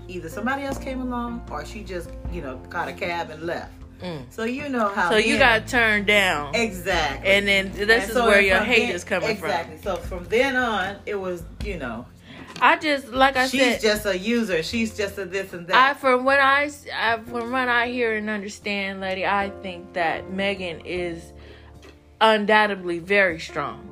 [0.07, 3.73] Either somebody else came along, or she just, you know, caught a cab and left.
[4.01, 4.23] Mm.
[4.29, 5.09] So you know how.
[5.09, 7.29] So you got turned down, exactly.
[7.29, 9.49] and then this And is so where your hate then- is coming from.
[9.49, 9.77] exactly.
[9.81, 12.05] So from then on, it was you know.
[12.61, 13.73] I just like I she's said.
[13.75, 14.63] She's just a user.
[14.63, 15.99] She's just a this and I, that.
[15.99, 20.81] from what I, I- from what I hear and understand, lady, I think that Meghan
[20.85, 21.21] is
[22.21, 23.89] undoubtedly very strong,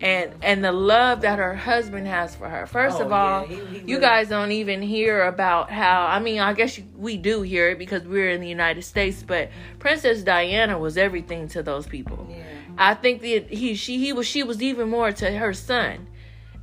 [0.00, 2.66] and and the love that her husband has for her.
[2.66, 6.06] First Oh, of all, yeah, he- he you really- guys don't even hear about how.
[6.06, 9.24] I mean, I guess you, we do hear it because we're in the United States,
[9.26, 12.26] but Princess Diana was everything to those people.
[12.30, 12.42] yeah.
[12.78, 16.06] I think that he she he was she was even more to her son.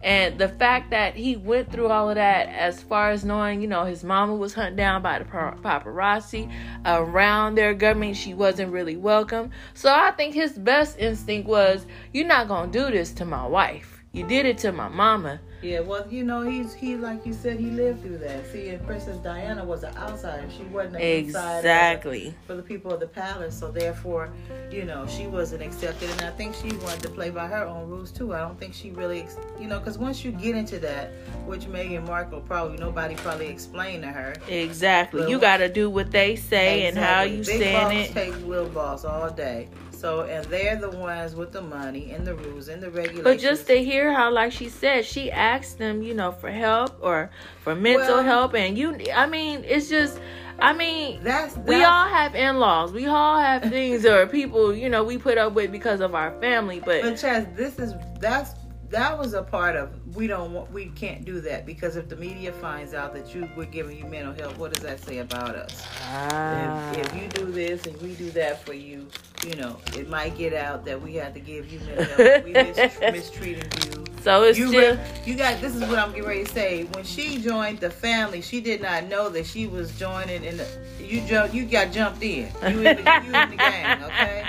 [0.04, 3.68] And the fact that he went through all of that, as far as knowing, you
[3.68, 6.52] know, his mama was hunted down by the paparazzi
[6.86, 9.50] around their government, she wasn't really welcome.
[9.74, 14.04] So I think his best instinct was, "You're not gonna do this to my wife.
[14.12, 17.60] You did it to my mama." Yeah, well, you know, he's he like you said,
[17.60, 18.46] he lived through that.
[18.52, 22.36] See, and Princess Diana was an outsider; she wasn't an insider Exactly.
[22.46, 23.58] for the people of the palace.
[23.58, 24.30] So therefore,
[24.70, 27.90] you know, she wasn't accepted, and I think she wanted to play by her own
[27.90, 28.36] rules too.
[28.36, 29.26] I don't think she really,
[29.60, 31.10] you know, because once you get into that,
[31.48, 34.36] which Meghan Markle probably nobody probably explained to her.
[34.48, 35.28] Exactly.
[35.28, 38.14] You got to do what they say and how you Big saying boss it.
[38.14, 39.70] take little boss all day.
[39.96, 43.24] So and they're the ones with the money and the rules and the regulations.
[43.24, 46.98] But just to hear how, like she said, she asked them, you know, for help
[47.02, 47.32] or
[47.62, 50.20] for mental Well- help, and you, I mean, it's just,
[50.60, 52.92] I mean, That's, that's we all have in-laws.
[52.92, 56.32] We all have things or people, you know, we put up with because of our
[56.40, 56.80] family.
[56.80, 58.54] But, But Chaz, this is that's
[58.96, 62.16] that was a part of we don't want we can't do that because if the
[62.16, 65.54] media finds out that you we're giving you mental health, what does that say about
[65.54, 65.86] us?
[66.04, 66.92] Ah.
[66.94, 69.08] If, if you do this and we do that for you,
[69.46, 72.46] you know, it might get out that we had to give you mental health.
[72.46, 74.06] we mis- mistreated you.
[74.22, 76.84] so it's You, still re- you got this is what I'm getting ready to say.
[76.86, 80.68] When she joined the family, she did not know that she was joining in the
[81.04, 82.50] you jump you got jumped in.
[82.64, 82.92] You in the,
[83.26, 84.45] you in the gang, okay?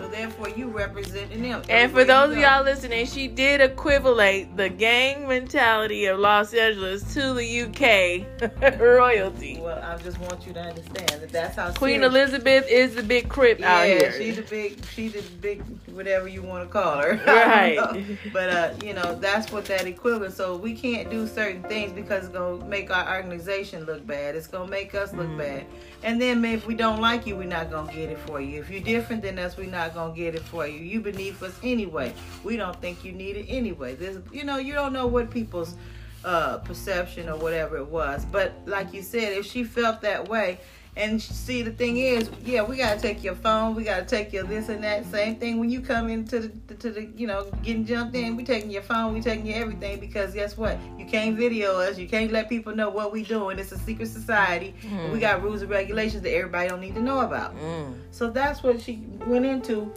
[0.00, 1.62] So therefore you representing them.
[1.68, 7.12] And for those of y'all listening, she did equivalate the gang mentality of Los Angeles
[7.14, 9.58] to the UK royalty.
[9.60, 13.02] Well, I just want you to understand that that's how Queen serious- Elizabeth is the
[13.02, 14.12] big crip out Yeah, here.
[14.18, 15.62] she's the big, she's the big,
[15.94, 17.20] whatever you want to call her.
[17.26, 17.72] Right.
[17.78, 18.16] I don't know.
[18.32, 20.34] But uh, you know, that's what that equivalent.
[20.34, 24.34] So we can't do certain things because it's gonna make our organization look bad.
[24.34, 25.38] It's gonna make us look Mm.
[25.38, 25.66] bad.
[26.02, 28.60] And then maybe if we don't like you, we're not gonna get it for you.
[28.60, 30.78] If you're different than us, we're not gonna get it for you.
[30.78, 32.14] You beneath us anyway.
[32.44, 33.94] We don't think you need it anyway.
[33.94, 35.76] There's, you know, you don't know what people's
[36.24, 38.24] uh, perception or whatever it was.
[38.24, 40.58] But like you said, if she felt that way,
[40.96, 44.44] and see the thing is, yeah, we gotta take your phone, we gotta take your
[44.44, 45.06] this and that.
[45.06, 48.44] Same thing when you come into the to the you know getting jumped in, we
[48.44, 50.78] taking your phone, we taking your everything because guess what?
[50.98, 53.58] You can't video us, you can't let people know what we doing.
[53.58, 54.74] It's a secret society.
[54.82, 55.12] Mm.
[55.12, 57.56] We got rules and regulations that everybody don't need to know about.
[57.56, 57.94] Mm.
[58.10, 59.92] So that's what she went into.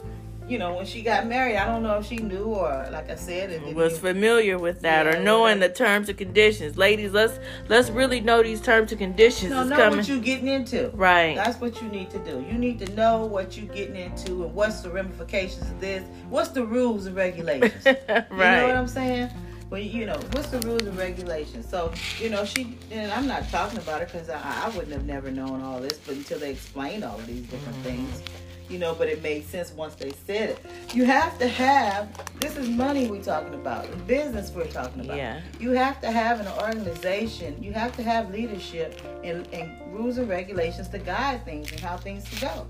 [0.46, 3.14] You know, when she got married, I don't know if she knew or, like I
[3.14, 5.68] said, if if was familiar with that Yeah, or knowing whatever.
[5.68, 6.76] the terms and conditions.
[6.76, 7.38] Ladies, let's
[7.70, 9.98] let's really know these terms and conditions no, know coming.
[10.00, 10.90] what you're getting into.
[10.94, 11.34] right.
[11.34, 12.44] That's what you need to do.
[12.46, 16.04] You need to know what you're getting into and what's the ramifications of this.
[16.28, 17.84] What's the rules and regulations?
[17.86, 17.96] right.
[18.30, 18.76] You know what.
[18.76, 19.30] I'm saying?
[19.70, 21.66] Well, you know, what's the rules and regulations?
[21.68, 25.06] So, you know, she and I'm not talking about it because I, I wouldn't have
[25.06, 27.82] never known all this, but until they explained all of these different Mm-hmm.
[28.04, 28.22] things,
[28.68, 28.94] you know.
[28.94, 30.58] But it made sense once they said it.
[30.94, 32.08] You have to have.
[32.40, 33.90] This is money we're talking about.
[33.90, 35.16] The business we're talking about.
[35.16, 35.40] Yeah.
[35.58, 37.62] You have to have an organization.
[37.62, 41.96] You have to have leadership and, and rules and regulations to guide things and how
[41.96, 42.66] things to go.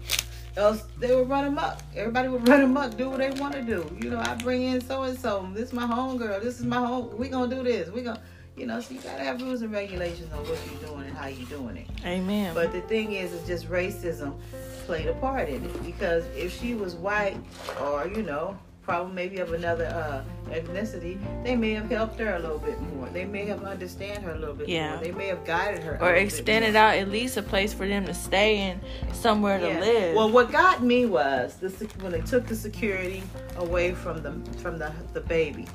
[0.57, 1.80] Else they would run amok.
[1.96, 3.90] Everybody would run amok, do what they want to do.
[4.00, 5.48] You know, I bring in so and so.
[5.52, 6.38] This is my home girl.
[6.40, 7.16] This is my home.
[7.16, 7.90] We gonna do this.
[7.90, 8.22] We gonna,
[8.57, 8.80] you know.
[8.80, 11.78] So you gotta have rules and regulations on what you're doing and how you're doing
[11.78, 11.87] it.
[12.04, 12.54] Amen.
[12.54, 14.35] But the thing is, it's just racism
[14.84, 17.36] played a part in it because if she was white
[17.80, 22.38] or you know probably maybe of another uh, ethnicity, they may have helped her a
[22.38, 23.08] little bit more.
[23.08, 24.90] They may have understand her a little bit Yeah.
[24.96, 25.02] more.
[25.02, 25.96] They may have guided her.
[26.02, 28.78] or extended out at least a place for them to stay and
[29.14, 30.14] somewhere to live.
[30.14, 31.70] Well, what got me was the
[32.02, 33.22] when they took the security
[33.56, 35.66] away from the from the the baby,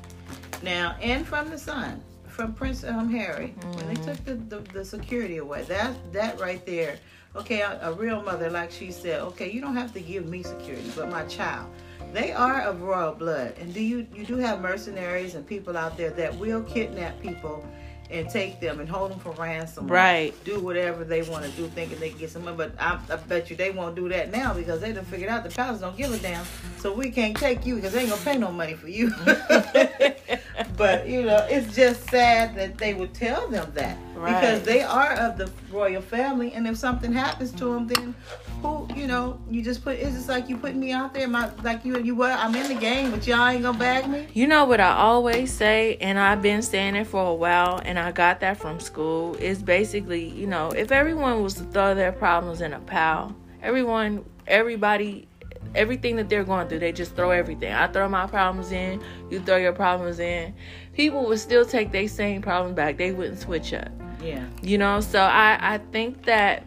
[0.62, 2.00] now and from the son,
[2.40, 6.64] from Prince um, Harry, when they took the, the the security away, that that right
[6.64, 6.96] there.
[7.36, 10.42] Okay, a, a real mother, like she said, okay, you don't have to give me
[10.42, 11.70] security, but my child.
[12.14, 15.98] They are of royal blood, and do you you do have mercenaries and people out
[15.98, 17.62] there that will kidnap people
[18.08, 20.34] and take them and hold them for ransom, Right.
[20.44, 22.56] Do whatever they want to do, thinking they can get some money.
[22.56, 25.44] But I, I bet you they won't do that now because they done figured out
[25.44, 26.46] the palace don't give a damn,
[26.78, 29.12] so we can't take you because they ain't gonna pay no money for you.
[30.80, 33.98] but you know, it's just sad that they would tell them that.
[34.14, 38.14] Because they are of the royal family, and if something happens to them, then
[38.62, 41.50] who you know you just put it's just like you putting me out there my
[41.62, 44.26] like you you what i'm in the game but y'all ain't gonna bag me?
[44.34, 47.98] You know what I always say, and I've been saying it for a while, and
[47.98, 52.12] I got that from school, is basically, you know, if everyone was to throw their
[52.12, 55.28] problems in a pile, everyone, everybody,
[55.74, 57.72] everything that they're going through, they just throw everything.
[57.72, 60.54] I throw my problems in, you throw your problems in.
[60.94, 62.96] People would still take their same problems back.
[62.96, 63.88] They wouldn't switch up.
[64.22, 66.64] yeah You know, so I I think that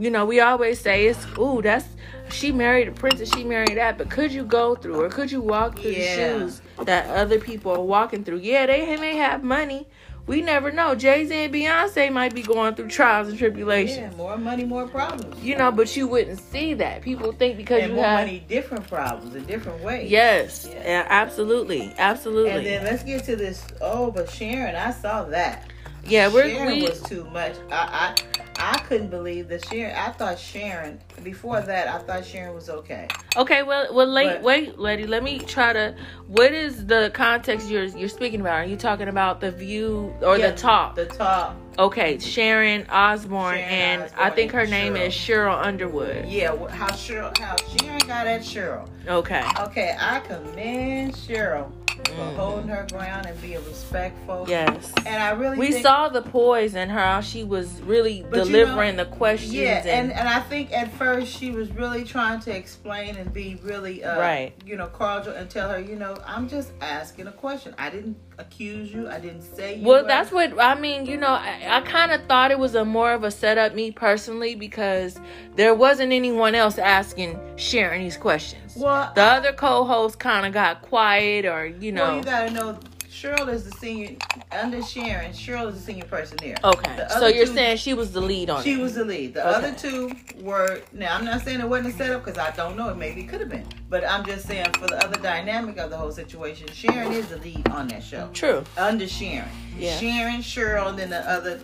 [0.00, 1.86] you know we always say it's ooh that's
[2.28, 5.40] she married a princess she married that but could you go through or could you
[5.40, 6.16] walk through Yeah.
[6.16, 9.86] the shoes that other people are walking through yeah they may have money
[10.26, 10.94] we never know.
[10.94, 13.98] Jay Z and Beyonce might be going through trials and tribulations.
[13.98, 15.42] Yeah more money more problems.
[15.42, 17.02] You know but you wouldn't see that.
[17.02, 20.66] People think because and you more have money different problems in different ways yes.
[20.70, 20.82] Yeah.
[20.82, 21.94] yeah, absolutely.
[21.98, 22.50] Absolutely.
[22.50, 25.68] And then let's get to this oh but sharon i saw that
[26.06, 28.14] yeah we're sharon we was too much i
[28.58, 32.68] i i couldn't believe that sharon i thought sharon before that i thought sharon was
[32.68, 35.08] okay Okay, well, well, late, wait, lady.
[35.08, 35.96] Let me try to.
[36.28, 38.52] What is the context you're you're speaking about?
[38.60, 40.94] Are you talking about the view or Yeah, the top?
[40.94, 41.56] the top.
[41.76, 45.06] okay, Sharon Osbourne, Sharon and I think her name Sheryl.
[45.08, 46.26] is Sheryl Underwood.
[46.28, 51.72] yeah how sheryl how sharon got at sheryl Okay, Okay, I commend Sheryl
[52.04, 54.46] for holding her ground and being respectful.
[54.48, 54.92] Yes.
[55.06, 58.52] And I really We saw the poise in her, how she was really But you
[58.52, 59.52] delivering know- the questions.
[59.54, 63.32] Yeah, and, and, and I think at first she was really trying to explain and
[63.32, 64.52] be really, uh, Right.
[64.66, 67.74] you know, cordial and tell her, you know, I'm just asking a question.
[67.78, 69.08] I didn't accuse you.
[69.08, 69.86] I didn't say you.
[69.86, 71.06] well, were- that's what I mean.
[71.06, 73.90] You know, I, I kind of thought it was a more of a setup, me
[73.90, 75.18] personally, because
[75.56, 78.76] there wasn't anyone else asking Sharon these questions.
[78.76, 82.04] Well, the other co-host kind of got quiet, or you know.
[82.04, 82.78] Well, you gotta know
[83.24, 84.16] Sheryl is the senior
[84.52, 85.32] under Sharon.
[85.32, 86.56] Sheryl is the senior person there.
[86.62, 88.80] okay, so you're two- saying she was the lead on She it.
[88.80, 89.32] was the lead.
[89.32, 89.56] The Okay.
[89.56, 91.14] other two were now.
[91.16, 92.90] I'm not saying it wasn't a setup because I don't know.
[92.90, 95.96] It maybe could have been, but I'm just saying for the other dynamic of the
[95.96, 98.28] whole situation, Sharon is the lead on that show.
[98.34, 98.62] True.
[98.76, 99.96] Under Sharon, Yeah.
[99.98, 101.60] Sharon, Sheryl, and then the other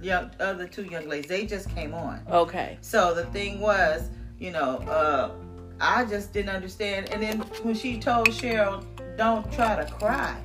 [0.00, 1.28] young, other two young ladies.
[1.28, 2.20] They just came on.
[2.30, 2.78] Okay.
[2.80, 5.30] So the thing was, you know, uh,
[5.78, 7.10] I just didn't understand.
[7.10, 8.82] And then when she told Sheryl,
[9.18, 10.36] "Don't try to cry,"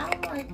[0.00, 0.50] I'm like,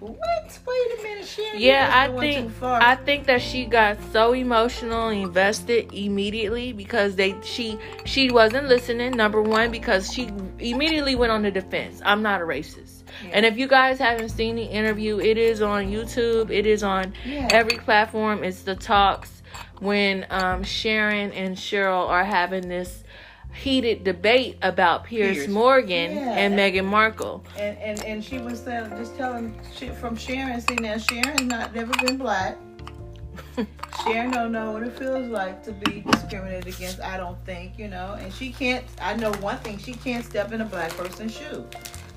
[0.00, 0.58] "What?
[0.66, 2.52] Wait a minute, Sharon." Yeah, I think.
[2.62, 8.68] I think that she got so emotional and invested immediately because they she she wasn't
[8.68, 9.12] listening.
[9.16, 12.00] Number one, because she immediately went on the defense.
[12.04, 13.02] I'm not a racist.
[13.24, 13.30] Yeah.
[13.34, 16.50] And if you guys haven't seen the interview, it is on YouTube.
[16.50, 17.48] It is on Yeah.
[17.50, 18.44] every platform.
[18.44, 19.42] It's the talks
[19.80, 23.02] when um, Sharon and Sheryl are having this
[23.54, 25.48] heated debate about Piers, Piers.
[25.48, 26.32] Morgan Yeah.
[26.38, 27.42] and Meghan Markle.
[27.56, 30.60] and and and she was saying, just telling shit from Sharon.
[30.60, 32.56] See now, Sharon's not never been black.
[34.04, 37.00] Sharon don't know what it feels like to be discriminated against.
[37.00, 38.84] I don't think you know, and she can't.
[39.00, 41.66] I know one thing: she can't step in a black person's shoe.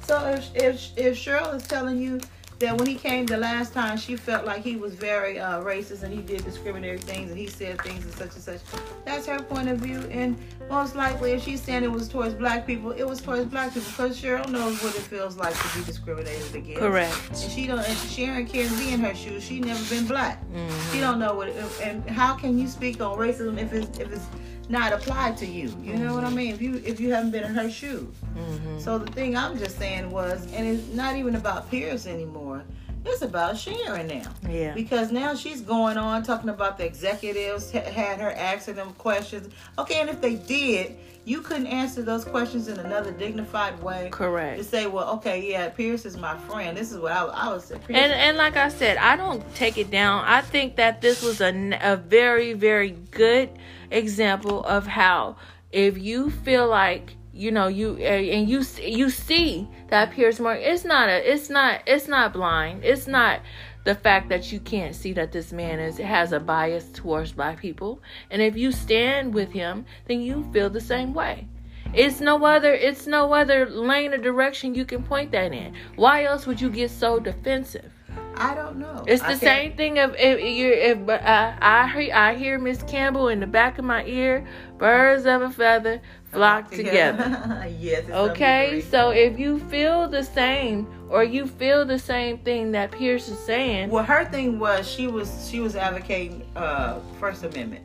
[0.02, 2.20] So if if if Sheryl is telling you
[2.64, 6.04] that when he came the last time, she felt like he was very uh, racist
[6.04, 8.62] and he did discriminatory things and he said things and such and such.
[9.04, 10.38] That's her point of view, and
[10.70, 13.90] most likely, if she's saying it was towards black people, it was towards black people
[13.92, 16.80] because Sheryl knows what it feels like to be discriminated against.
[16.80, 17.14] Correct.
[17.30, 17.80] And she don't.
[17.80, 19.44] And Sharon can't be in her shoes.
[19.44, 20.42] She never been black.
[20.54, 20.94] Mhm.
[20.94, 21.50] She don't know what.
[21.50, 24.26] It, and how can you speak on racism if it's if it's
[24.74, 25.70] not apply to you?
[25.82, 26.54] You know what I mean?
[26.54, 28.14] If you if you haven't been in her shoes.
[28.36, 28.82] Mhm.
[28.82, 32.64] So the thing I'm just saying was, and it's not even about Piers anymore.
[33.06, 34.32] It's about Sharon now.
[34.50, 34.74] Yeah.
[34.74, 39.54] Because now she's going on talking about the executives ha- had her asking them questions.
[39.78, 44.08] Okay, and if they did, you couldn't answer those questions in another dignified way.
[44.12, 44.58] Correct.
[44.58, 46.78] To say, well, okay, yeah, Piers is my friend.
[46.78, 47.82] This is what I, I was saying.
[47.82, 50.24] Piers And and like I said, I don't take it down.
[50.26, 53.50] I think that this was a, a very very good
[53.98, 55.36] example of how
[55.72, 60.86] if you feel like you know you and you you see that Piers Morgan, it's
[60.86, 62.84] not a it's not it's not blind.
[62.84, 63.42] It's not
[63.86, 67.60] the fact that you can't see that this man is has a bias towards black
[67.60, 68.02] people.
[68.30, 71.48] And if you stand with him, then you feel the same way.
[71.94, 75.76] It's no other it's no other lane or direction you can point that in.
[75.96, 77.93] Why else would you get so defensive?
[78.36, 79.04] I don't know.
[79.08, 82.36] It's the I can't- same thing of if you if but I I hear I
[82.36, 84.46] hear Miss Campbell in the back of my ear,
[84.78, 87.68] birds of a feather flock together.
[87.80, 88.06] yes.
[88.06, 92.92] it's Okay, so if you feel the same or you feel the same thing that
[92.92, 97.84] Piers is saying, Well, her thing was she was she was advocating uh First Amendment.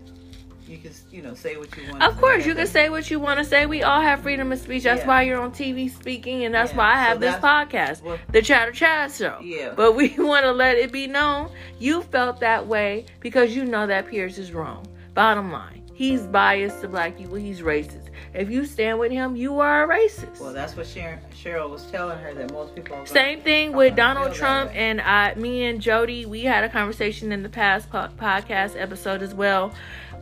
[0.68, 2.02] You can you know say what you want.
[2.02, 3.66] of course you can say what you want to say.
[3.66, 4.82] We all have freedom of speech.
[4.84, 5.06] That's Yeah.
[5.08, 8.18] why you're on TV speaking, and that's Yeah, why I so have this podcast, well-
[8.30, 9.38] the Chatter Chat Show.
[9.42, 9.72] Yeah.
[9.74, 13.86] But we want to let it be known you felt that way because you know
[13.86, 14.86] that Piers is wrong.
[15.14, 17.36] Bottom line, he's biased to black people.
[17.36, 18.04] He's racist.
[18.34, 20.38] If you stand with him, you are a racist.
[20.40, 22.94] Well, that's what Sharon, Sheryl was telling her that most people.
[22.96, 26.26] Are Same thing with Donald Trump and I, me and Jody.
[26.26, 29.72] We had a conversation in the past po- podcast episode as well.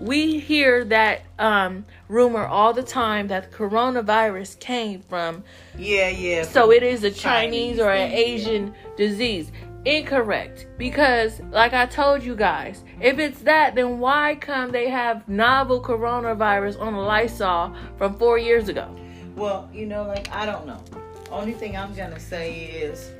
[0.01, 5.43] We hear that um, rumor all the time that the coronavirus came from
[5.79, 6.43] Yeah, yeah.
[6.43, 9.51] so it is a Chinese Chinese or an Asian disease.
[9.87, 10.67] Incorrect.
[10.79, 15.81] Because, like I told you guys, if it's that, then why come they have novel
[15.81, 18.95] coronavirus on a Lysol from four years ago?
[19.37, 20.83] Well, you know, like I don't know.
[21.31, 23.13] Only thing I'm gonna say is,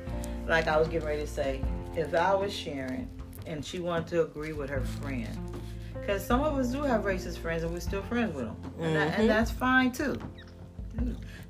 [0.45, 1.61] like I was getting ready to say,
[1.95, 3.07] if I was Sharon
[3.45, 5.27] and she wanted to agree with her friend,
[6.07, 8.95] because some of us do have racist friends and we're still friends with them, and,
[8.95, 9.27] that, and mm-hmm.
[9.27, 10.17] that's fine too.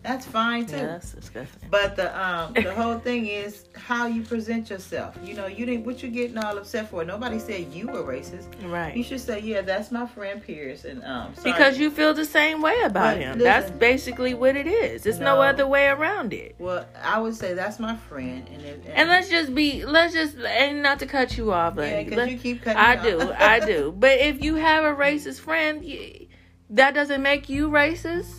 [0.07, 0.77] That's fine too.
[0.77, 1.67] that's disgusting.
[1.69, 5.17] But the um the whole thing is how you present yourself.
[5.21, 7.03] You know, you didn't what you getting all upset for.
[7.03, 8.45] Nobody said you were racist.
[8.71, 8.95] Right.
[8.95, 11.51] You should say, yeah, that's my friend Piers, and um sorry.
[11.51, 13.31] Because you feel the same way about But him.
[13.37, 13.43] listen.
[13.43, 15.03] That's basically what it is.
[15.03, 15.41] There's no, No.
[15.41, 16.55] other way around it.
[16.57, 20.37] Well, I would say that's my friend, and if, And let's just be, let's just,
[20.37, 22.77] and not to cut you off, but yeah, because let- you keep cutting.
[22.79, 23.31] I do.
[23.33, 23.93] I do.
[23.99, 25.83] But if you have a racist friend,
[26.69, 28.31] that doesn't make you racist.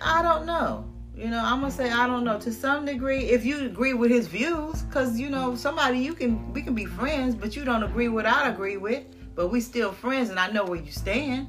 [0.00, 0.90] I don't know.
[1.16, 3.26] You know, I'm gonna say I don't know to some degree.
[3.26, 6.86] If you agree with his views, because you know somebody you can we can be
[6.86, 9.04] friends, but you don't agree with I agree with,
[9.36, 11.46] but we still friends, and I know where you stand.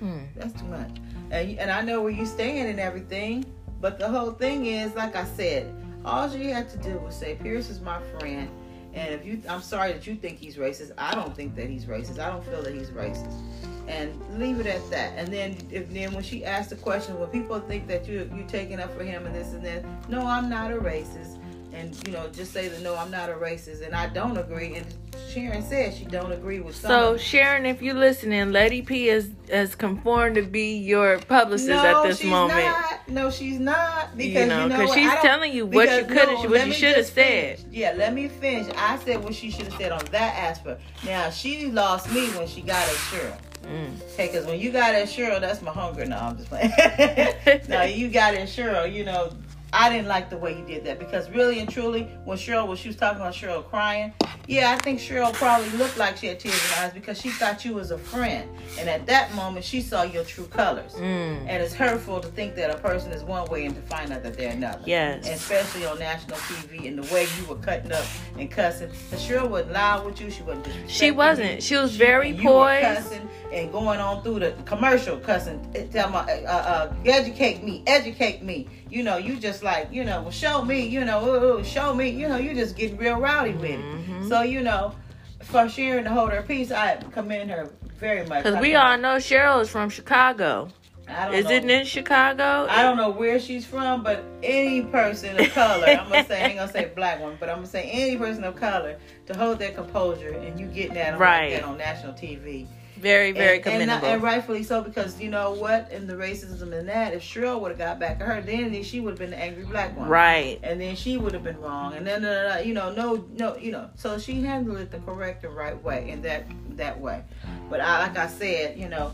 [0.00, 0.18] Hmm.
[0.36, 0.98] That's too much,
[1.30, 3.46] and and I know where you stand and everything.
[3.80, 7.36] But the whole thing is, like I said, all you had to do was say
[7.36, 8.50] Piers is my friend,
[8.96, 10.92] and if you, I'm sorry that you think he's racist.
[10.96, 12.18] I don't think that he's racist.
[12.18, 13.40] I don't feel that he's racist
[13.88, 15.12] and leave it at that.
[15.16, 18.46] And then if then when she asked the question, when people think that you you're
[18.46, 21.38] taking up for him and this and that, no, I'm not a racist.
[21.76, 24.76] And you know, just say that no, I'm not a racist, and I don't agree.
[24.76, 24.86] And
[25.30, 26.88] Sharon said she don't agree with some.
[26.88, 32.02] So Sharon, if you're listening, Letty P is has conformed to be your publicist no,
[32.02, 32.64] at this she's moment.
[32.64, 33.08] Not.
[33.08, 34.16] No, she's not.
[34.16, 34.98] Because You know, 'cause what?
[34.98, 37.60] she's telling you what you could no, what you should have said.
[37.70, 38.72] Yeah, let me finish.
[38.76, 40.80] I said what she should have said on that aspect.
[41.04, 43.36] Now she lost me when she got at Sheryl.
[43.64, 44.16] Mm.
[44.16, 46.06] Hey, because when you got at Sheryl, that's my hunger.
[46.06, 46.70] No, I'm just playing.
[47.68, 48.90] no, you got at Sheryl.
[48.92, 49.32] You know,
[49.72, 52.78] I didn't like the way he did that because really and truly, when Sheryl was
[52.78, 54.12] she was talking about Sheryl crying,
[54.46, 57.30] yeah, I think Sheryl probably looked like she had tears in her eyes because she
[57.30, 58.48] thought you was a friend,
[58.78, 60.92] and at that moment she saw your true colors.
[60.92, 61.46] Mm.
[61.48, 64.22] And it's hurtful to think that a person is one way and to find out
[64.22, 64.82] that they're another.
[64.86, 65.26] Yes.
[65.26, 68.04] And especially on national TV and the way you were cutting up
[68.38, 68.90] and cussing.
[69.10, 70.30] And Sheryl wasn't loud with you.
[70.30, 70.90] She wasn't.
[70.90, 71.62] She wasn't.
[71.62, 72.96] She was very you were poised.
[72.96, 75.60] cussing and going on through the commercial cussing.
[75.92, 78.68] Tell my, uh, uh, educate me, educate me.
[78.88, 81.92] You know, you just like, you know, well, show me, you know, ooh, ooh, show
[81.94, 82.08] me.
[82.08, 83.80] You know, you just getting real rowdy with it.
[83.80, 84.28] Mhm.
[84.28, 84.94] So, you know,
[85.42, 87.68] for Sharon to hold her peace, I commend her
[87.98, 88.44] very much.
[88.44, 90.68] Because we all know Sheryl is from Chicago.
[91.08, 91.50] I don't Is know.
[91.52, 92.66] it in Chicago?
[92.68, 96.46] I don't know where she's from, but any person of color, I'm gonna say, I
[96.48, 99.60] ain't gonna say black one, but I'm gonna say any person of color to hold
[99.60, 101.50] their composure and you getting that on, Right.
[101.50, 102.66] that on national TV.
[102.98, 104.08] Very, very and, and, commendable.
[104.08, 105.90] and rightfully so, because you know what?
[105.92, 109.00] In the racism in that, if Sheryl would have got back at her, then she
[109.00, 110.08] would have been the angry black one.
[110.08, 110.58] right.
[110.62, 111.94] And then she would have been wrong.
[111.94, 113.90] And then, uh, you know, no, no, you know.
[113.96, 117.22] So she handled it the correct and right way in that that way.
[117.68, 119.12] But I, like I said, you know,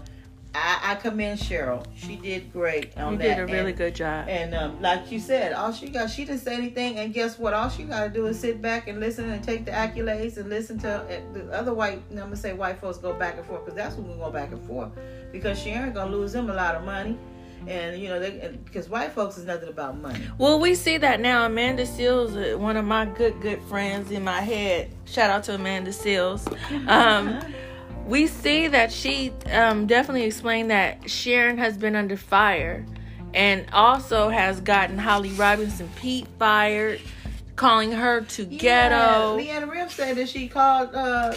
[0.55, 1.85] I, I commend Sheryl.
[1.97, 3.37] She did great on You that.
[3.37, 4.29] did a really and, good job.
[4.29, 6.99] and um, like you said, all she got, she didn't say anything.
[6.99, 7.55] And guess what?
[7.55, 10.51] All she got to do is sit back and listen and take the accolades and
[10.51, 12.03] listen to uh, the other white.
[12.11, 14.53] I'm gonna say white folks go back and forth because that's who gonna go back
[14.53, 14.91] and forth.
[15.33, 17.17] Because Sharon gonna lose them a lot of money,
[17.67, 18.21] and you know,
[18.67, 20.21] because white folks is nothing about money.
[20.37, 21.47] Well, we see that now.
[21.47, 24.91] Amanda Seales, uh, one of my good, good friends in my head.
[25.07, 26.43] Shout out to Amanda Seales.
[26.89, 27.41] Um,
[28.07, 32.85] we see that she um, definitely explained that Sharon has been under fire
[33.35, 37.01] and also has gotten Holly Robinson Peete fired,
[37.57, 38.95] calling her to ghetto.
[38.95, 41.35] Yeah, Leah Remini said that she called uh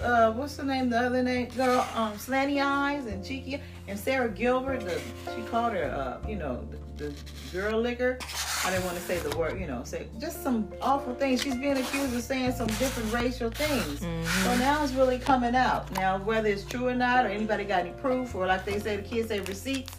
[0.00, 4.28] uh what's the name the other name girl um Slanty Eyes and Cheeky and Sara
[4.28, 5.00] Gilbert the
[5.34, 6.66] she called her uh you know
[6.98, 7.14] the,
[7.52, 8.18] girl liquor.
[8.64, 11.42] I didn't want to say the word you know say just some awful things.
[11.42, 14.00] She's being accused of saying some different racial things.
[14.00, 14.44] Mhm.
[14.44, 15.90] So now it's really coming out.
[15.92, 18.96] Now whether it's true or not or anybody got any proof or like they say
[18.96, 19.92] the kids say receipts.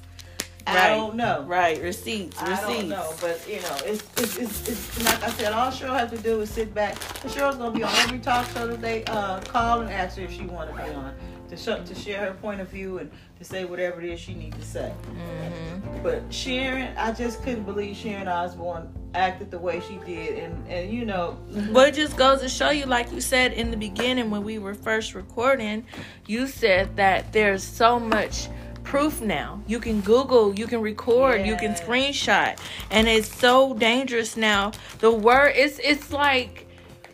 [0.68, 0.88] I Right.
[0.98, 1.44] don't know.
[1.48, 2.60] Right, receipts, receipts.
[2.64, 5.98] I don't know, but you know, it's, it's, it's, it's like I said, all Sheryl
[5.98, 6.96] has to do is sit back.
[7.24, 10.24] And Sheryl's gonna be on every talk show that they uh, call and ask her
[10.26, 11.16] if she want to be on
[11.50, 14.34] to show, to share her point of view and to say whatever it is she
[14.34, 14.94] needs to say.
[15.16, 16.04] Mhm.
[16.04, 20.92] But Sharon, I just couldn't believe Sharon Osbourne acted the way she did, and and
[20.92, 21.38] you know,
[21.72, 24.60] Well, it just goes to show you, like you said in the beginning when we
[24.60, 25.86] were first recording,
[26.28, 28.48] you said that there's so much
[28.84, 29.62] proof now.
[29.68, 32.58] You can Google, you can record, you can screenshot,
[32.92, 34.72] and it's so dangerous now.
[35.00, 36.68] The word it's it's like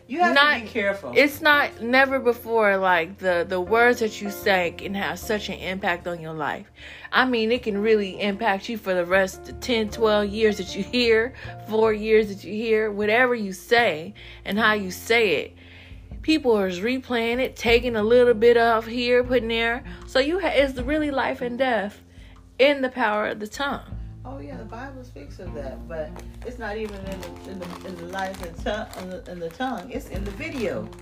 [0.08, 1.12] you have Not- to be careful.
[1.16, 5.58] it's not never before like the the words that you say can have such an
[5.58, 6.70] impact on your life.
[7.12, 10.76] I mean, it can really impact you for the rest of 10, 12 years that
[10.76, 11.34] you hear,
[11.68, 15.56] 4 years that you hear, whatever you say and how you say it.
[16.22, 19.84] People are replaying it, taking a little bit off here, putting there.
[20.06, 22.02] So you ha- it's really life and death
[22.58, 23.82] in the power of the tongue.
[24.28, 26.10] Oh yeah, the Bible speaks of that, but
[26.44, 29.38] it's not even in the in the, in the life and tongue in the, in
[29.38, 29.88] the tongue.
[29.90, 30.88] It's in the video.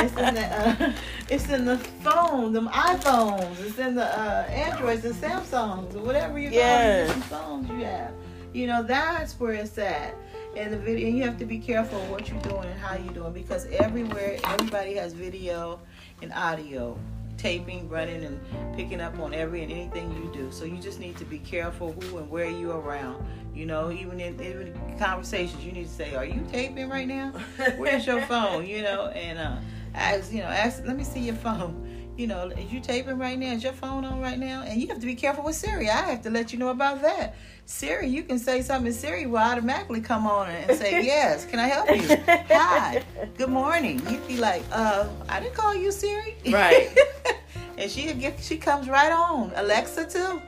[0.00, 0.92] It's in the uh,
[1.28, 3.58] it's in the phone, them iPhones.
[3.66, 7.10] It's in the uh, Androids, and Samsungs, or whatever you Yes.
[7.12, 8.12] call phones you have.
[8.52, 10.14] You know that's where it's at.
[10.56, 13.12] And the video, and you have to be careful what you're doing and how you're
[13.12, 15.80] doing because everywhere, everybody has video
[16.22, 16.96] and audio,
[17.38, 18.40] taping, running, and
[18.76, 20.50] picking up on every and anything you do.
[20.52, 23.24] So you just need to be careful who and where you around.
[23.54, 27.32] You know, even in, even conversations, you need to say, "Are you taping right now?
[27.76, 29.56] Where's your phone?" You know, and uh,
[29.94, 30.82] ask, you know, ask.
[30.86, 31.84] Let me see your phone.
[32.16, 33.52] you know, is you taping right now?
[33.52, 34.62] Is your phone on right now?
[34.66, 35.88] And you have to be careful with Siri.
[35.88, 37.36] I have to let you know about that.
[37.64, 38.92] Siri, you can say something.
[38.92, 42.16] Siri will automatically come on and say, "Yes, can I help you?
[42.50, 43.02] Hi,
[43.36, 46.96] good morning." You'd be like, "Uh, I didn't call you Siri." Right.
[47.78, 49.52] and she get she comes right on.
[49.56, 50.40] Alexa too.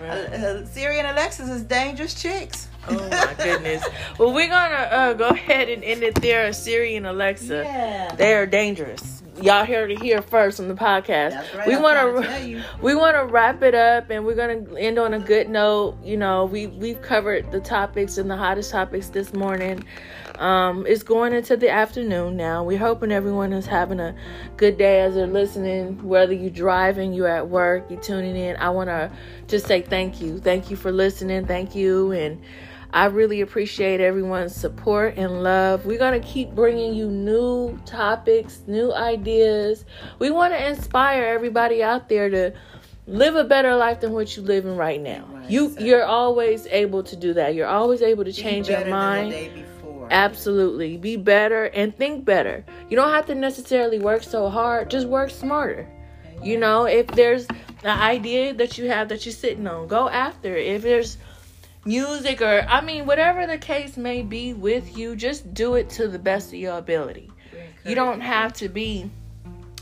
[0.00, 0.10] Right.
[0.32, 2.68] Uh, Siri and Alexis is dangerous chicks.
[2.88, 3.84] Oh my goodness.
[4.18, 6.52] Well, we're gonna uh, go ahead and end it there.
[6.54, 8.14] Siri and Alexa, Yeah.
[8.16, 9.22] they are dangerous.
[9.42, 11.30] Y'all heard it here first on the podcast.
[11.30, 11.66] That's right.
[11.68, 12.62] we want to tell to you.
[12.82, 15.96] we want to wrap it up, and we're gonna end on a good note.
[16.02, 19.84] You know, we we've covered the topics and the hottest topics this morning.
[20.40, 22.64] Um, it's going into the afternoon now.
[22.64, 24.14] We're hoping everyone is having a
[24.56, 26.02] good day as they're listening.
[26.02, 28.56] Whether you're driving, you're at work, you're tuning in.
[28.56, 29.12] I want to
[29.48, 30.38] just say thank you.
[30.38, 31.46] Thank you for listening.
[31.46, 32.12] Thank you.
[32.12, 32.40] And
[32.90, 35.84] I really appreciate everyone's support and love.
[35.84, 39.84] We're going to keep bringing you new topics, new ideas.
[40.18, 42.54] We want to inspire everybody out there to
[43.06, 45.26] live a better life than what you're living right now.
[45.30, 45.88] Right, you exactly.
[45.88, 47.54] you're always able to do that.
[47.54, 49.66] You're always able to change your mind.
[50.10, 50.30] The day before.
[50.30, 50.96] Absolutely.
[50.96, 52.64] Be better and think better.
[52.88, 55.88] You don't have to necessarily work so hard, just work smarter.
[56.42, 57.46] You know, if there's
[57.84, 60.66] an idea that you have that you're sitting on, go after it.
[60.66, 61.18] If there's
[61.84, 66.08] music or, I mean, whatever the case may be with you, just do it to
[66.08, 67.30] the best of your ability.
[67.84, 69.10] You don't have to be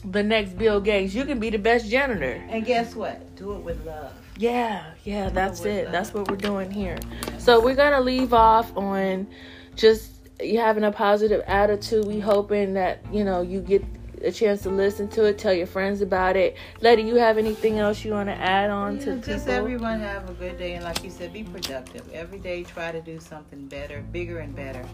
[0.05, 1.15] the next Bill Gates.
[1.15, 2.43] You can be the best janitor.
[2.49, 3.35] And guess what?
[3.37, 4.13] Do it with love.
[4.37, 5.87] Yeah, yeah, that's it.
[5.87, 5.93] that.
[5.93, 6.99] That's what we're doing here.
[7.39, 9.27] So we're gonna leave off on
[9.75, 12.07] just you having a positive attitude.
[12.07, 13.85] We hoping that you know you get
[14.25, 16.57] a chance to listen to it, tell your friends about it.
[16.81, 19.53] Lady, you have anything else you want to add on to Yeah, just people?
[19.53, 22.03] everyone have a good day, and like you said, be productive.
[22.13, 24.85] Every day, try to do something better, bigger and better.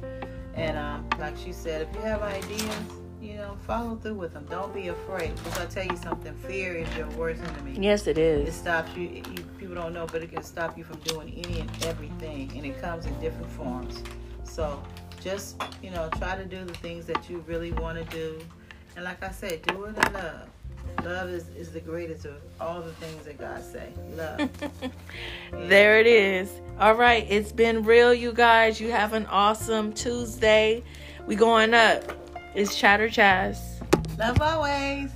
[0.55, 2.77] And um, like she said, if you have ideas,
[3.21, 4.45] you know, follow through with them.
[4.51, 5.35] Don't be afraid.
[5.37, 7.79] Because I tell you something, fear is your worst enemy.
[7.81, 8.49] yes, it is.
[8.51, 9.23] it stops you, you.
[9.59, 12.79] People don't know, but it can stop you from doing any and everything, and it
[12.83, 14.03] comes in different forms.
[14.45, 14.83] So
[15.25, 18.39] just you know, try to do the things that you really want to do,
[18.95, 20.49] and like I said, do it in love.
[21.03, 23.89] Love is, is the greatest of all the things that God say.
[24.15, 24.51] Love.
[25.53, 26.51] There it is.
[26.79, 28.81] All right, it's been real, you guys.
[28.81, 30.83] You have an awesome Tuesday.
[31.27, 32.03] We going up.
[32.55, 33.59] It's Chatter Chaz.
[34.19, 35.11] Love always.